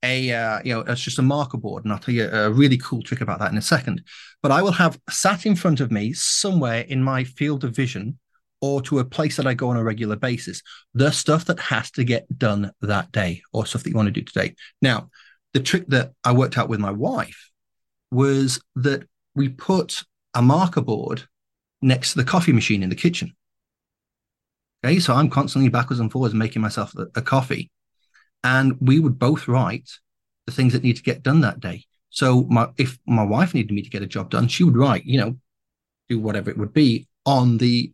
[0.04, 2.78] a uh, you know it's just a marker board, and I'll tell you a really
[2.78, 4.04] cool trick about that in a second.
[4.42, 8.20] But I will have sat in front of me somewhere in my field of vision
[8.62, 10.62] or to a place that I go on a regular basis,
[10.94, 14.12] the stuff that has to get done that day or stuff that you want to
[14.12, 14.56] do today.
[14.82, 15.10] Now,
[15.54, 17.52] the trick that I worked out with my wife
[18.12, 21.28] was that we put a marker board
[21.82, 23.36] next to the coffee machine in the kitchen.
[24.88, 27.70] Okay, so I'm constantly backwards and forwards making myself a, a coffee,
[28.42, 29.90] and we would both write
[30.46, 31.84] the things that need to get done that day.
[32.10, 35.04] So my if my wife needed me to get a job done, she would write,
[35.04, 35.38] you know,
[36.08, 37.92] do whatever it would be on the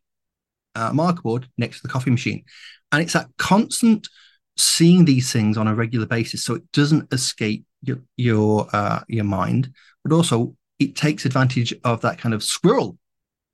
[0.75, 2.43] uh, marker board next to the coffee machine,
[2.91, 4.07] and it's that constant
[4.55, 9.25] seeing these things on a regular basis, so it doesn't escape your your uh, your
[9.25, 12.99] mind, but also it takes advantage of that kind of squirrel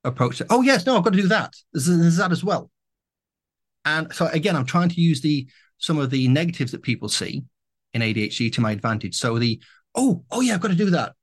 [0.03, 0.39] approach.
[0.39, 1.53] To, oh yes, no, I've got to do that.
[1.71, 2.69] There's, there's that as well.
[3.89, 5.47] And so again, I'm trying to use the
[5.77, 7.43] some of the negatives that people see
[7.93, 9.15] in ADHD to my advantage.
[9.15, 9.61] So the
[9.95, 11.13] oh oh yeah, I've got to do that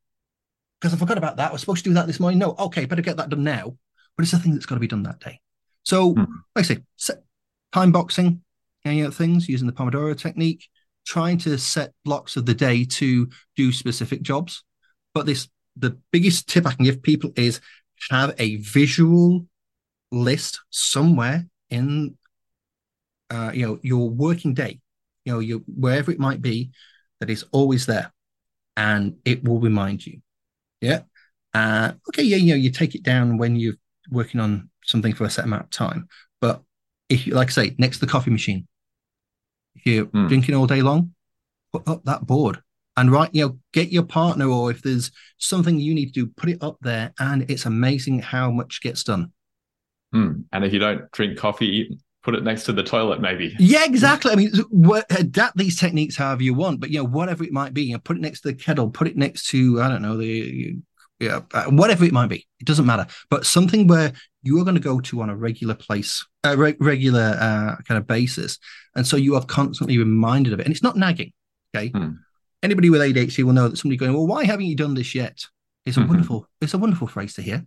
[0.80, 1.50] because I forgot about that.
[1.50, 2.38] I was supposed to do that this morning.
[2.38, 3.76] No, okay, better get that done now.
[4.16, 5.40] But it's a thing that's got to be done that day.
[5.84, 6.24] So hmm.
[6.54, 7.14] like I say,
[7.72, 8.42] time boxing,
[8.84, 10.66] any other things using the Pomodoro technique,
[11.06, 14.64] trying to set blocks of the day to do specific jobs.
[15.14, 17.60] But this the biggest tip I can give people is
[18.10, 19.46] have a visual
[20.10, 22.16] list somewhere in
[23.30, 24.80] uh, you know your working day
[25.24, 26.70] you know your wherever it might be
[27.20, 28.12] that is always there
[28.76, 30.20] and it will remind you.
[30.80, 31.00] Yeah?
[31.54, 33.76] Uh, okay yeah you know you take it down when you're
[34.10, 36.06] working on something for a set amount of time.
[36.40, 36.62] But
[37.08, 38.66] if you like I say next to the coffee machine
[39.74, 40.28] if you're mm.
[40.28, 41.14] drinking all day long
[41.72, 42.60] put up that board.
[42.98, 46.26] And right you know get your partner or if there's something you need to do
[46.36, 49.32] put it up there and it's amazing how much gets done.
[50.14, 50.44] Mm.
[50.52, 53.54] and if you don't drink coffee put it next to the toilet, maybe.
[53.56, 54.32] Yeah, exactly.
[54.32, 57.72] I mean, what, adapt these techniques however you want, but you know, whatever it might
[57.72, 60.02] be, you know, put it next to the kettle, put it next to I don't
[60.02, 60.76] know the
[61.20, 63.06] yeah, uh, whatever it might be, it doesn't matter.
[63.30, 64.12] But something where
[64.42, 67.96] you are going to go to on a regular place, a re- regular uh, kind
[67.96, 68.58] of basis,
[68.96, 71.32] and so you are constantly reminded of it, and it's not nagging.
[71.74, 72.10] Okay, hmm.
[72.60, 75.44] anybody with ADHD will know that somebody going, "Well, why haven't you done this yet?"
[75.84, 76.08] It's a mm-hmm.
[76.08, 77.64] wonderful, it's a wonderful phrase to hear.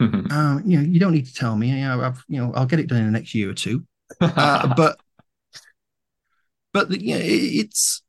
[0.00, 0.30] Mm-hmm.
[0.30, 1.68] Uh, you know, you don't need to tell me.
[1.68, 3.84] You know, I've, you know, I'll get it done in the next year or two.
[4.20, 4.98] Uh, but,
[6.72, 8.02] but the, you know, it, it's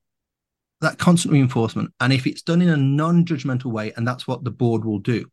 [0.82, 4.52] that constant reinforcement, and if it's done in a non-judgmental way, and that's what the
[4.52, 5.26] board will do,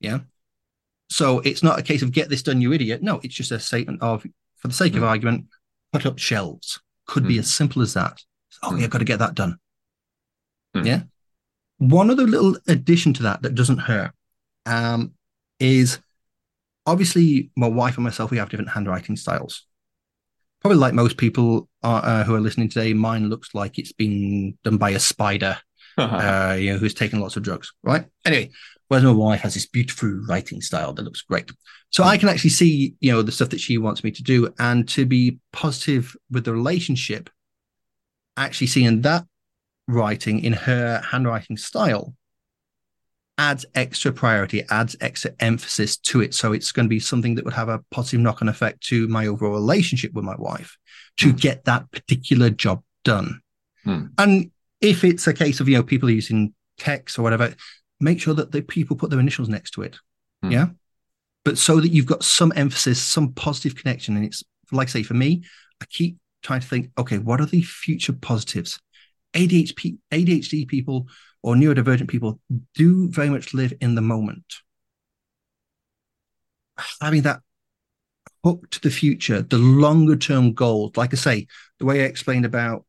[0.00, 0.20] yeah.
[1.08, 3.02] So it's not a case of get this done, you idiot.
[3.02, 4.24] No, it's just a statement of,
[4.56, 4.98] for the sake mm.
[4.98, 5.46] of argument,
[5.92, 6.80] put up shelves.
[7.06, 7.28] Could mm.
[7.28, 8.22] be as simple as that.
[8.62, 8.78] Oh, mm.
[8.78, 9.56] yeah, I've got to get that done.
[10.76, 10.86] Mm.
[10.86, 11.02] Yeah.
[11.78, 14.12] One other little addition to that that doesn't hurt
[14.66, 15.14] um,
[15.60, 15.98] is
[16.86, 19.66] obviously my wife and myself, we have different handwriting styles.
[20.60, 24.58] Probably like most people are, uh, who are listening today, mine looks like it's been
[24.64, 25.58] done by a spider
[25.98, 28.06] uh, you know, who's taken lots of drugs, right?
[28.24, 28.50] Anyway,
[28.88, 31.50] whereas my wife has this beautiful writing style that looks great.
[31.90, 34.52] So I can actually see, you know, the stuff that she wants me to do
[34.58, 37.28] and to be positive with the relationship,
[38.36, 39.26] actually seeing that
[39.88, 42.14] writing in her handwriting style
[43.40, 46.34] adds extra priority, adds extra emphasis to it.
[46.34, 49.08] So it's going to be something that would have a positive knock on effect to
[49.08, 50.76] my overall relationship with my wife
[51.16, 51.40] to mm.
[51.40, 53.40] get that particular job done.
[53.86, 54.10] Mm.
[54.18, 54.50] And
[54.82, 57.54] if it's a case of, you know, people using text or whatever,
[57.98, 59.96] make sure that the people put their initials next to it.
[60.44, 60.52] Mm.
[60.52, 60.66] Yeah.
[61.42, 64.16] But so that you've got some emphasis, some positive connection.
[64.16, 65.44] And it's like I say, for me,
[65.80, 68.78] I keep trying to think, okay, what are the future positives?
[69.32, 71.06] ADHD, ADHD people
[71.42, 72.40] or neurodivergent people
[72.74, 74.44] do very much live in the moment.
[77.00, 77.40] Having that
[78.44, 81.46] hook to the future, the longer term goals, like I say,
[81.78, 82.84] the way I explained about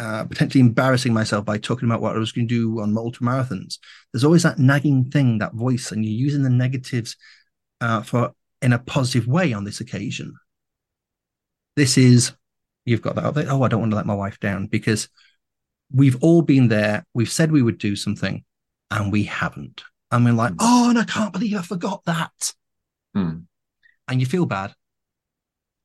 [0.00, 3.26] uh, potentially embarrassing myself by talking about what I was going to do on ultra
[3.26, 3.78] marathons.
[4.12, 7.16] There's always that nagging thing, that voice, and you're using the negatives
[7.80, 8.32] uh, for
[8.62, 10.34] in a positive way on this occasion.
[11.76, 12.32] This is
[12.84, 13.46] you've got that.
[13.48, 15.08] Oh, I don't want to let my wife down because
[15.92, 17.04] we've all been there.
[17.14, 18.44] We've said we would do something
[18.90, 19.82] and we haven't.
[20.10, 20.58] And we're like, mm.
[20.60, 22.52] oh, and I can't believe I forgot that.
[23.16, 23.44] Mm.
[24.08, 24.70] And you feel bad.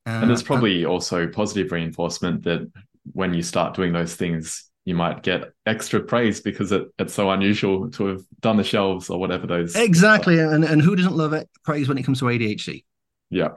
[0.08, 2.72] Uh, and there's probably and, also positive reinforcement that
[3.14, 7.30] when you start doing those things, you might get extra praise because it, it's so
[7.32, 9.76] unusual to have done the shelves or whatever those.
[9.76, 10.40] Exactly.
[10.40, 11.50] And, and who doesn't love it?
[11.64, 12.84] Praise when it comes to ADHD.
[13.32, 13.50] Yeah.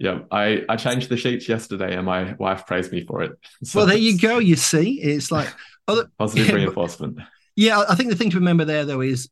[0.00, 3.32] Yeah, I, I changed the sheets yesterday and my wife praised me for it.
[3.64, 4.38] So well, there you go.
[4.38, 5.52] You see, it's like
[5.88, 7.18] other, positive yeah, reinforcement.
[7.54, 9.28] Yeah, I think the thing to remember there though is,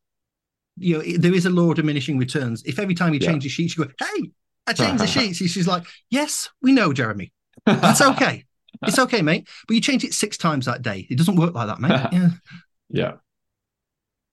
[0.77, 2.63] you know, there is a law of diminishing returns.
[2.65, 3.47] If every time you change yeah.
[3.47, 4.31] the sheets, you go, "Hey,
[4.67, 7.33] I changed the sheets," she's like, "Yes, we know, Jeremy.
[7.65, 8.45] That's okay.
[8.83, 9.49] it's okay, mate.
[9.67, 11.07] But you change it six times that day.
[11.11, 12.29] It doesn't work like that, mate." Yeah.
[12.91, 13.13] yeah.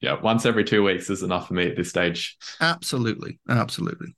[0.01, 2.38] Yeah, once every two weeks is enough for me at this stage.
[2.59, 4.15] Absolutely, absolutely.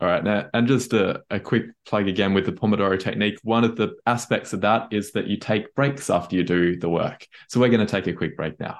[0.00, 0.24] All right.
[0.24, 3.38] Now, and just a, a quick plug again with the Pomodoro technique.
[3.42, 6.88] One of the aspects of that is that you take breaks after you do the
[6.88, 7.26] work.
[7.48, 8.78] So we're going to take a quick break now.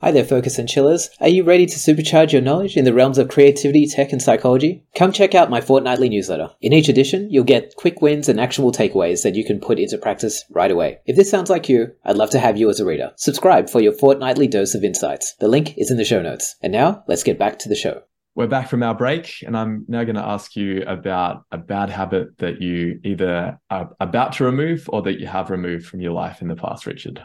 [0.00, 1.10] Hi there, Focus and Chillers.
[1.20, 4.84] Are you ready to supercharge your knowledge in the realms of creativity, tech, and psychology?
[4.94, 6.50] Come check out my fortnightly newsletter.
[6.60, 9.98] In each edition, you'll get quick wins and actionable takeaways that you can put into
[9.98, 10.98] practice right away.
[11.06, 13.10] If this sounds like you, I'd love to have you as a reader.
[13.16, 15.34] Subscribe for your fortnightly dose of insights.
[15.40, 16.54] The link is in the show notes.
[16.62, 18.02] And now, let's get back to the show.
[18.38, 21.90] We're back from our break, and I'm now going to ask you about a bad
[21.90, 26.12] habit that you either are about to remove or that you have removed from your
[26.12, 27.20] life in the past, Richard.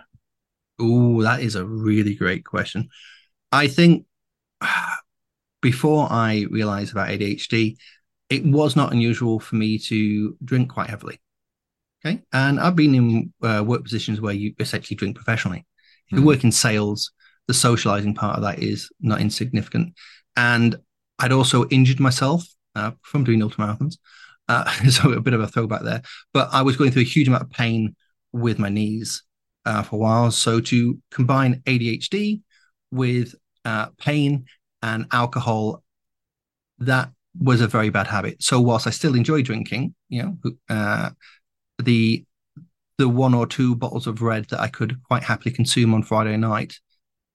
[0.80, 2.90] Oh, that is a really great question.
[3.52, 4.08] I think
[5.62, 7.76] before I realized about ADHD,
[8.32, 11.22] it was not unusual for me to drink quite heavily.
[12.04, 12.24] Okay.
[12.34, 15.64] And I've been in uh, work positions where you essentially drink professionally.
[16.08, 16.18] If mm.
[16.18, 16.28] you hmm.
[16.30, 17.12] work in sales,
[17.48, 19.94] the socializing part of that is not insignificant.
[20.36, 20.76] And
[21.24, 22.46] I'd also injured myself
[22.76, 23.98] uh, from doing ultramarathons.
[24.50, 26.02] Uh, so a bit of a throwback there.
[26.34, 27.96] But I was going through a huge amount of pain
[28.34, 29.24] with my knees
[29.66, 30.32] uh, for a while.
[30.32, 32.42] So to combine ADHD
[32.92, 34.46] with uh, pain
[34.82, 35.82] and alcohol,
[36.80, 37.10] that
[37.40, 38.44] was a very bad habit.
[38.44, 41.12] So whilst I still enjoy drinking, you know, uh,
[41.82, 42.26] the
[42.98, 46.38] the one or two bottles of red that I could quite happily consume on Friday
[46.38, 46.76] night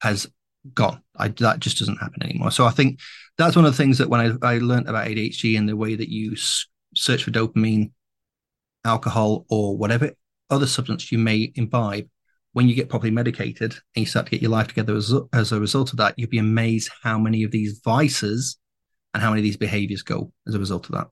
[0.02, 0.28] has
[0.72, 1.02] gone.
[1.16, 2.52] I, that just doesn't happen anymore.
[2.52, 3.00] So I think
[3.38, 5.94] that's one of the things that when I, I learned about ADHD and the way
[5.94, 7.92] that you s- search for dopamine,
[8.84, 10.10] alcohol, or whatever
[10.50, 12.08] other substance you may imbibe,
[12.52, 15.52] when you get properly medicated and you start to get your life together as, as
[15.52, 18.58] a result of that, you'd be amazed how many of these vices
[19.14, 21.06] and how many of these behaviors go as a result of that.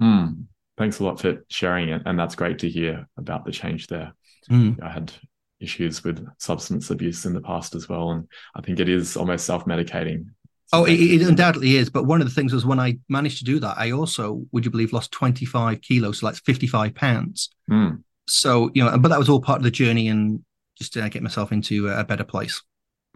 [0.00, 0.42] Hmm.
[0.76, 2.02] Thanks a lot for sharing it.
[2.04, 4.12] And that's great to hear about the change there.
[4.50, 4.82] Mm.
[4.82, 5.12] I had
[5.58, 8.10] issues with substance abuse in the past as well.
[8.10, 10.26] And I think it is almost self medicating.
[10.72, 11.90] Oh, it, it, undoubtedly is.
[11.90, 14.64] But one of the things was when I managed to do that, I also, would
[14.64, 17.50] you believe, lost 25 kilos, so that's 55 pounds.
[17.70, 18.02] Mm.
[18.28, 20.44] So, you know, but that was all part of the journey and
[20.76, 22.62] just to get myself into a better place.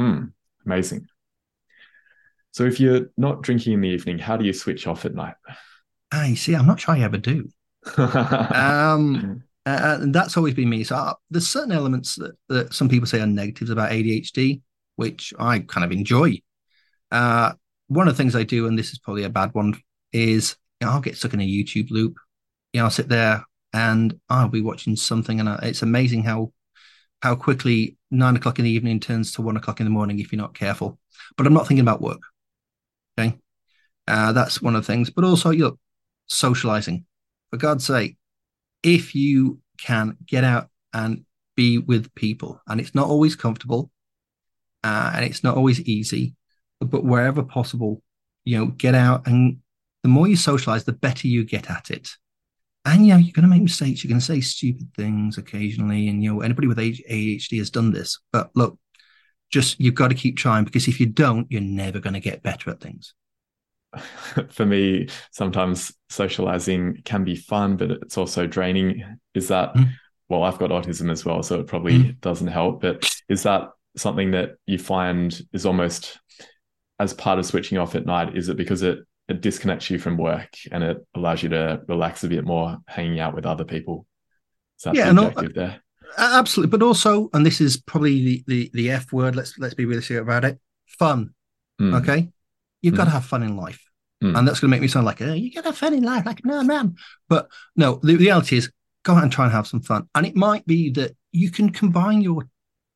[0.00, 0.32] Mm.
[0.64, 1.06] Amazing.
[2.52, 5.34] So if you're not drinking in the evening, how do you switch off at night?
[6.12, 7.48] I see, I'm not sure I ever do.
[7.96, 10.84] um, uh, and that's always been me.
[10.84, 14.62] So uh, there's certain elements that, that some people say are negatives about ADHD,
[14.96, 16.40] which I kind of enjoy.
[17.10, 17.52] Uh,
[17.88, 19.80] one of the things I do, and this is probably a bad one,
[20.12, 22.16] is you know, I'll get stuck in a YouTube loop.
[22.72, 26.52] You know, I'll sit there and I'll be watching something, and I, it's amazing how
[27.22, 30.32] how quickly nine o'clock in the evening turns to one o'clock in the morning if
[30.32, 30.98] you're not careful.
[31.36, 32.20] But I'm not thinking about work.
[33.18, 33.38] Okay,
[34.08, 35.10] uh, that's one of the things.
[35.10, 35.78] But also, you know,
[36.28, 37.04] socializing.
[37.50, 38.16] For God's sake,
[38.82, 41.24] if you can get out and
[41.56, 43.90] be with people, and it's not always comfortable,
[44.84, 46.34] uh, and it's not always easy.
[46.80, 48.02] But wherever possible,
[48.44, 49.58] you know, get out and
[50.02, 52.08] the more you socialize, the better you get at it.
[52.86, 54.02] And you know, you're going to make mistakes.
[54.02, 57.92] You're going to say stupid things occasionally, and you know, anybody with ADHD has done
[57.92, 58.18] this.
[58.32, 58.78] But look,
[59.50, 62.42] just you've got to keep trying because if you don't, you're never going to get
[62.42, 63.14] better at things.
[64.50, 69.04] For me, sometimes socializing can be fun, but it's also draining.
[69.34, 69.90] Is that mm.
[70.30, 70.44] well?
[70.44, 72.20] I've got autism as well, so it probably mm.
[72.20, 72.80] doesn't help.
[72.80, 76.18] But is that something that you find is almost
[77.00, 78.36] as part of switching off at night?
[78.36, 82.24] Is it because it it disconnects you from work and it allows you to relax
[82.24, 84.06] a bit more hanging out with other people.
[84.76, 85.80] So yeah, the objective there.
[86.18, 89.36] Absolutely, but also, and this is probably the, the the F word.
[89.36, 90.58] Let's let's be realistic about it.
[90.98, 91.34] Fun.
[91.80, 92.00] Mm.
[92.00, 92.28] Okay,
[92.82, 92.96] you've mm.
[92.96, 93.80] got to have fun in life,
[94.22, 94.36] mm.
[94.36, 96.02] and that's going to make me sound like, oh, you got to have fun in
[96.02, 96.96] life, like no man.
[97.28, 98.72] But no, the reality is,
[99.04, 100.08] go out and try and have some fun.
[100.14, 102.48] And it might be that you can combine your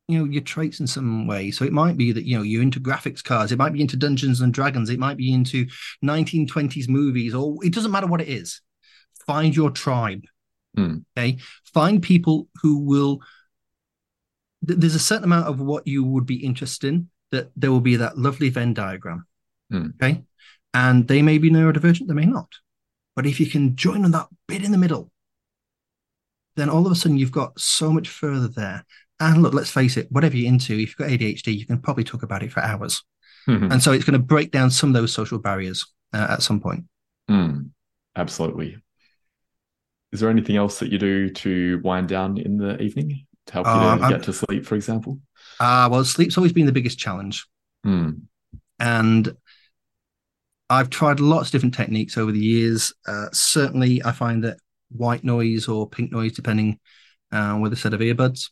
[0.07, 1.51] you know your traits in some way.
[1.51, 3.51] So it might be that you know you're into graphics cards.
[3.51, 4.89] It might be into dungeons and dragons.
[4.89, 5.65] It might be into
[6.03, 8.61] 1920s movies or it doesn't matter what it is.
[9.25, 10.21] Find your tribe
[10.75, 11.03] mm.
[11.17, 11.37] okay?
[11.73, 13.21] Find people who will
[14.61, 17.97] there's a certain amount of what you would be interested in that there will be
[17.97, 19.25] that lovely venn diagram
[19.71, 19.93] mm.
[19.95, 20.23] okay?
[20.73, 22.49] And they may be neurodivergent they may not.
[23.15, 25.11] But if you can join on that bit in the middle
[26.55, 28.85] then all of a sudden you've got so much further there
[29.19, 32.03] and look, let's face it, whatever you're into, if you've got ADHD, you can probably
[32.03, 33.03] talk about it for hours.
[33.47, 33.71] Mm-hmm.
[33.71, 36.59] And so it's going to break down some of those social barriers uh, at some
[36.59, 36.85] point.
[37.29, 37.69] Mm,
[38.15, 38.77] absolutely.
[40.11, 43.67] Is there anything else that you do to wind down in the evening to help
[43.67, 45.19] you uh, to get to sleep, for example?
[45.59, 47.45] Ah, uh, well, sleep's always been the biggest challenge.
[47.85, 48.21] Mm.
[48.79, 49.35] And
[50.69, 52.93] I've tried lots of different techniques over the years.
[53.07, 54.57] Uh, certainly, I find that
[54.89, 56.79] white noise or pink noise, depending
[57.31, 58.49] uh, with a set of earbuds,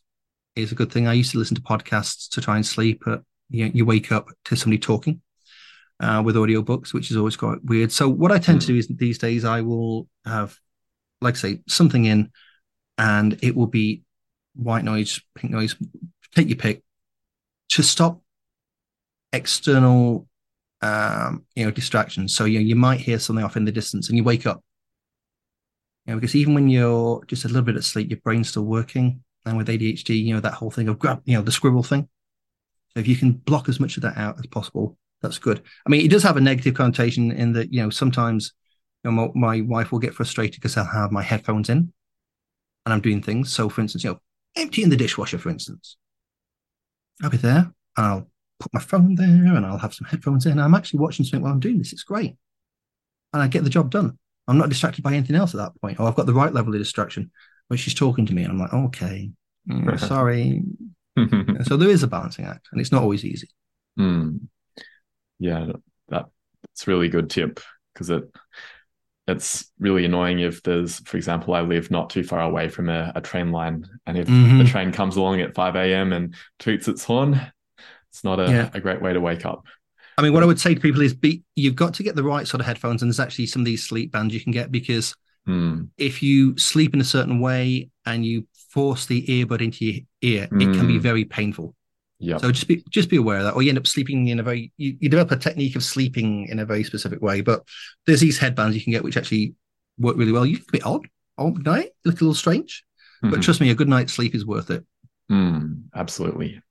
[0.56, 1.06] is a good thing.
[1.06, 3.02] I used to listen to podcasts to try and sleep.
[3.04, 5.20] But you, you wake up to somebody talking
[6.00, 7.92] uh, with audiobooks, which is always quite weird.
[7.92, 8.60] So what I tend mm.
[8.62, 10.56] to do is these days I will have,
[11.20, 12.30] like I say, something in,
[12.98, 14.02] and it will be
[14.54, 15.74] white noise, pink noise,
[16.34, 16.82] take your pick,
[17.70, 18.20] to stop
[19.32, 20.28] external,
[20.80, 22.34] um, you know, distractions.
[22.34, 24.62] So you know, you might hear something off in the distance, and you wake up.
[26.06, 29.23] You know, because even when you're just a little bit asleep, your brain's still working
[29.46, 32.08] and with ADHD, you know, that whole thing of grab, you know, the scribble thing.
[32.92, 35.62] So if you can block as much of that out as possible, that's good.
[35.86, 38.52] I mean, it does have a negative connotation in that, you know, sometimes
[39.02, 41.92] you know, my, my wife will get frustrated because I'll have my headphones in
[42.84, 43.52] and I'm doing things.
[43.52, 44.20] So, for instance, you know,
[44.56, 45.96] emptying the dishwasher, for instance.
[47.22, 48.30] I'll be there and I'll
[48.60, 50.58] put my phone there and I'll have some headphones in.
[50.58, 51.92] I'm actually watching something while I'm doing this.
[51.92, 52.36] It's great.
[53.32, 54.18] And I get the job done.
[54.46, 56.72] I'm not distracted by anything else at that point, or I've got the right level
[56.74, 57.30] of distraction
[57.68, 59.30] where she's talking to me and I'm like, okay,
[59.68, 60.62] mm, sorry.
[61.64, 63.48] so there is a balancing act and it's not always easy.
[63.98, 64.48] Mm.
[65.38, 65.66] Yeah,
[66.08, 66.26] that,
[66.62, 67.60] that's really good tip
[67.92, 68.24] because it
[69.26, 73.10] it's really annoying if there's, for example, I live not too far away from a,
[73.14, 74.58] a train line, and if mm-hmm.
[74.58, 76.12] the train comes along at 5 a.m.
[76.12, 77.40] and toots its horn,
[78.10, 78.70] it's not a, yeah.
[78.74, 79.64] a great way to wake up.
[80.18, 82.22] I mean, what I would say to people is be you've got to get the
[82.22, 84.70] right sort of headphones, and there's actually some of these sleep bands you can get
[84.70, 85.16] because
[85.48, 85.88] Mm.
[85.98, 90.48] If you sleep in a certain way and you force the earbud into your ear,
[90.48, 90.62] mm.
[90.62, 91.02] it can be hmm.
[91.02, 91.74] very painful.
[92.18, 92.38] Yeah.
[92.38, 94.42] So just be just be aware of that, or you end up sleeping in a
[94.42, 97.40] very you, you develop a technique of sleeping in a very specific way.
[97.40, 97.64] But
[98.06, 99.54] there's these headbands you can get which actually
[99.98, 100.46] work really well.
[100.46, 102.84] You can be a bit odd, odd night, look a little strange,
[103.22, 103.34] mm-hmm.
[103.34, 104.84] but trust me, a good night's sleep is worth it.
[105.30, 106.62] Mm, absolutely.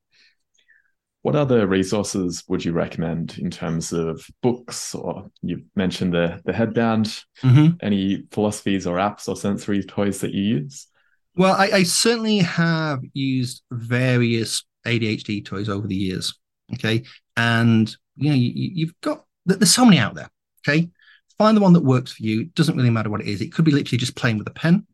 [1.24, 4.94] What other resources would you recommend in terms of books?
[4.94, 7.24] Or you mentioned the the headband.
[7.42, 7.78] Mm-hmm.
[7.82, 10.88] Any philosophies or apps or sensory toys that you use?
[11.36, 16.38] Well, I, I certainly have used various ADHD toys over the years.
[16.74, 17.04] Okay,
[17.38, 20.30] and you know you, you've got there's so many out there.
[20.68, 20.90] Okay,
[21.38, 22.42] find the one that works for you.
[22.42, 23.42] It doesn't really matter what it is.
[23.42, 24.86] It could be literally just playing with a pen.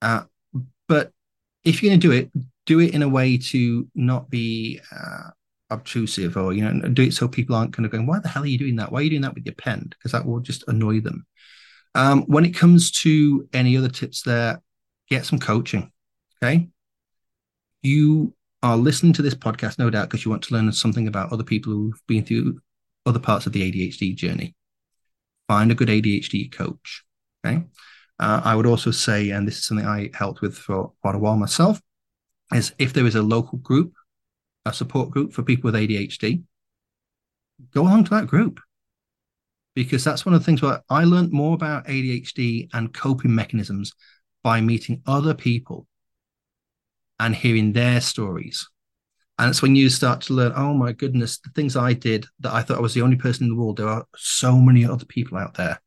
[0.00, 0.22] Uh,
[0.88, 1.12] but
[1.64, 2.30] if you're going to do it,
[2.66, 5.30] do it in a way to not be uh,
[5.70, 8.42] obtrusive or you know do it so people aren't kind of going why the hell
[8.42, 8.90] are you doing that?
[8.90, 9.88] Why are you doing that with your pen?
[9.90, 11.26] Because that will just annoy them.
[11.94, 14.62] Um, when it comes to any other tips there
[15.08, 15.90] get some coaching
[16.42, 16.68] okay?
[17.82, 21.32] You are listening to this podcast no doubt because you want to learn something about
[21.32, 22.60] other people who've been through
[23.06, 24.54] other parts of the adhd journey.
[25.48, 27.04] Find a good adhd coach
[27.44, 27.64] okay?
[28.18, 31.18] Uh, i would also say and this is something i helped with for quite a
[31.18, 31.80] while myself
[32.52, 33.94] is if there is a local group
[34.64, 36.42] a support group for people with ADHD,
[37.72, 38.60] go along to that group
[39.74, 43.92] because that's one of the things where I learned more about ADHD and coping mechanisms
[44.42, 45.86] by meeting other people
[47.18, 48.68] and hearing their stories.
[49.38, 52.52] And it's when you start to learn, oh my goodness, the things I did that
[52.52, 53.78] I thought I was the only person in the world.
[53.78, 55.80] There are so many other people out there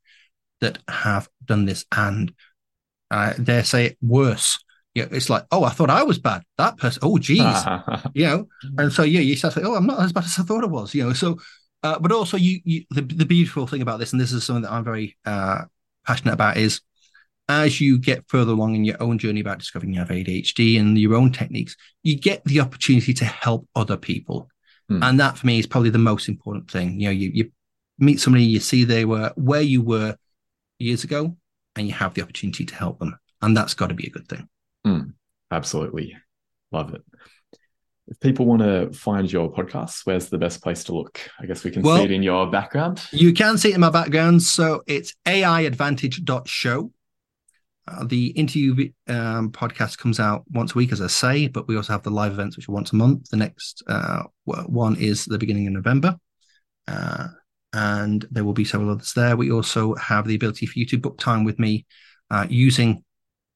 [0.61, 2.33] that have done this and
[3.11, 4.62] uh, I dare say it worse.
[4.95, 6.43] Know, it's like, oh, I thought I was bad.
[6.57, 7.39] That person, oh, geez,
[8.13, 8.47] you know.
[8.77, 10.63] And so yeah, you start to think, oh, I'm not as bad as I thought
[10.63, 10.93] I was.
[10.93, 11.37] You know, so
[11.83, 14.63] uh, but also you, you the, the beautiful thing about this, and this is something
[14.63, 15.63] that I'm very uh,
[16.05, 16.81] passionate about, is
[17.49, 20.97] as you get further along in your own journey about discovering you have ADHD and
[20.97, 24.47] your own techniques, you get the opportunity to help other people.
[24.87, 25.03] Hmm.
[25.03, 26.99] And that for me is probably the most important thing.
[27.01, 27.51] You know, you, you
[27.99, 30.15] meet somebody, you see they were where you were
[30.79, 31.35] years ago,
[31.75, 33.17] and you have the opportunity to help them.
[33.41, 34.47] And that's got to be a good thing.
[34.85, 35.11] Hmm.
[35.51, 36.15] Absolutely.
[36.71, 37.01] Love it.
[38.07, 41.19] If people want to find your podcast, where's the best place to look?
[41.39, 43.01] I guess we can well, see it in your background.
[43.11, 44.43] You can see it in my background.
[44.43, 46.91] So it's aiadvantage.show
[47.85, 51.75] uh, the interview um, podcast comes out once a week, as I say, but we
[51.75, 53.29] also have the live events, which are once a month.
[53.29, 56.15] The next uh, one is the beginning of November.
[56.87, 57.27] Uh,
[57.73, 59.35] and there will be several others there.
[59.35, 61.85] We also have the ability for you to book time with me
[62.31, 63.03] uh, using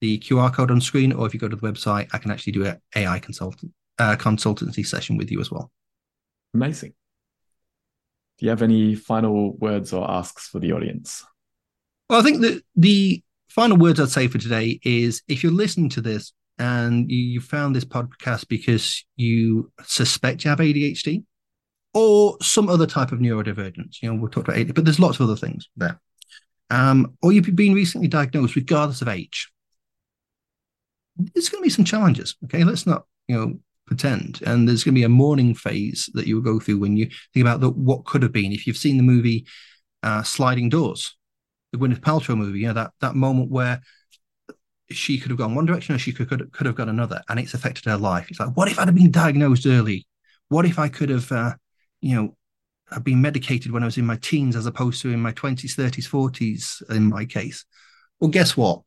[0.01, 2.53] the QR code on screen, or if you go to the website, I can actually
[2.53, 5.71] do an AI consultant uh, consultancy session with you as well.
[6.53, 6.93] Amazing.
[8.37, 11.25] Do you have any final words or asks for the audience?
[12.09, 15.89] Well, I think that the final words I'd say for today is if you're listening
[15.89, 21.23] to this and you, you found this podcast because you suspect you have ADHD
[21.93, 25.19] or some other type of neurodivergence, you know, we'll talk about ADHD, but there's lots
[25.19, 25.99] of other things there.
[26.69, 29.51] Um, or you've been recently diagnosed, regardless of age.
[31.17, 32.35] There's going to be some challenges.
[32.45, 34.41] Okay, let's not, you know, pretend.
[34.45, 37.09] And there's going to be a mourning phase that you will go through when you
[37.33, 38.51] think about the, what could have been.
[38.51, 39.47] If you've seen the movie
[40.03, 41.15] uh, Sliding Doors,
[41.71, 43.81] the Gwyneth Paltrow movie, you know, that that moment where
[44.89, 47.39] she could have gone one direction or she could, could, could have gone another, and
[47.39, 48.29] it's affected her life.
[48.29, 50.07] It's like, what if I'd have been diagnosed early?
[50.49, 51.55] What if I could have, uh,
[51.99, 52.37] you know,
[52.89, 55.75] I've been medicated when I was in my teens as opposed to in my 20s,
[55.75, 57.65] 30s, 40s in my case?
[58.19, 58.81] Well, guess what?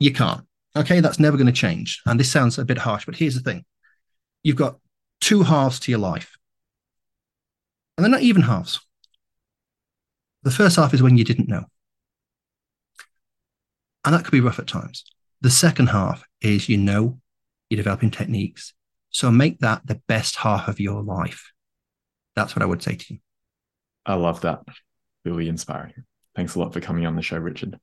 [0.00, 0.44] You can't.
[0.76, 2.02] Okay, that's never going to change.
[2.06, 3.64] And this sounds a bit harsh, but here's the thing
[4.42, 4.78] you've got
[5.20, 6.36] two halves to your life,
[7.96, 8.80] and they're not even halves.
[10.42, 11.64] The first half is when you didn't know.
[14.04, 15.04] And that could be rough at times.
[15.40, 17.18] The second half is you know
[17.68, 18.72] you're developing techniques.
[19.10, 21.52] So make that the best half of your life.
[22.36, 23.20] That's what I would say to you.
[24.04, 24.60] I love that.
[25.24, 26.04] Really inspiring.
[26.36, 27.80] Thanks a lot for coming on the show, Richard.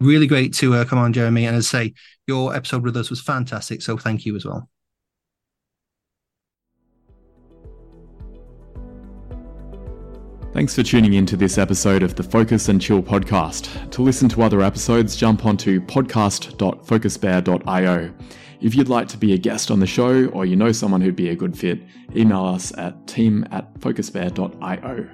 [0.00, 1.46] Really great to uh, come on, Jeremy.
[1.46, 1.94] And as I say,
[2.26, 3.82] your episode with us was fantastic.
[3.82, 4.68] So thank you as well.
[10.54, 13.90] Thanks for tuning in to this episode of the Focus and Chill podcast.
[13.90, 18.14] To listen to other episodes, jump onto podcast.focusbear.io.
[18.60, 21.16] If you'd like to be a guest on the show or you know someone who'd
[21.16, 21.80] be a good fit,
[22.14, 25.10] email us at team at focusbear.io.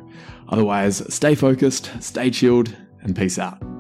[0.51, 3.80] Otherwise, stay focused, stay chilled, and peace out.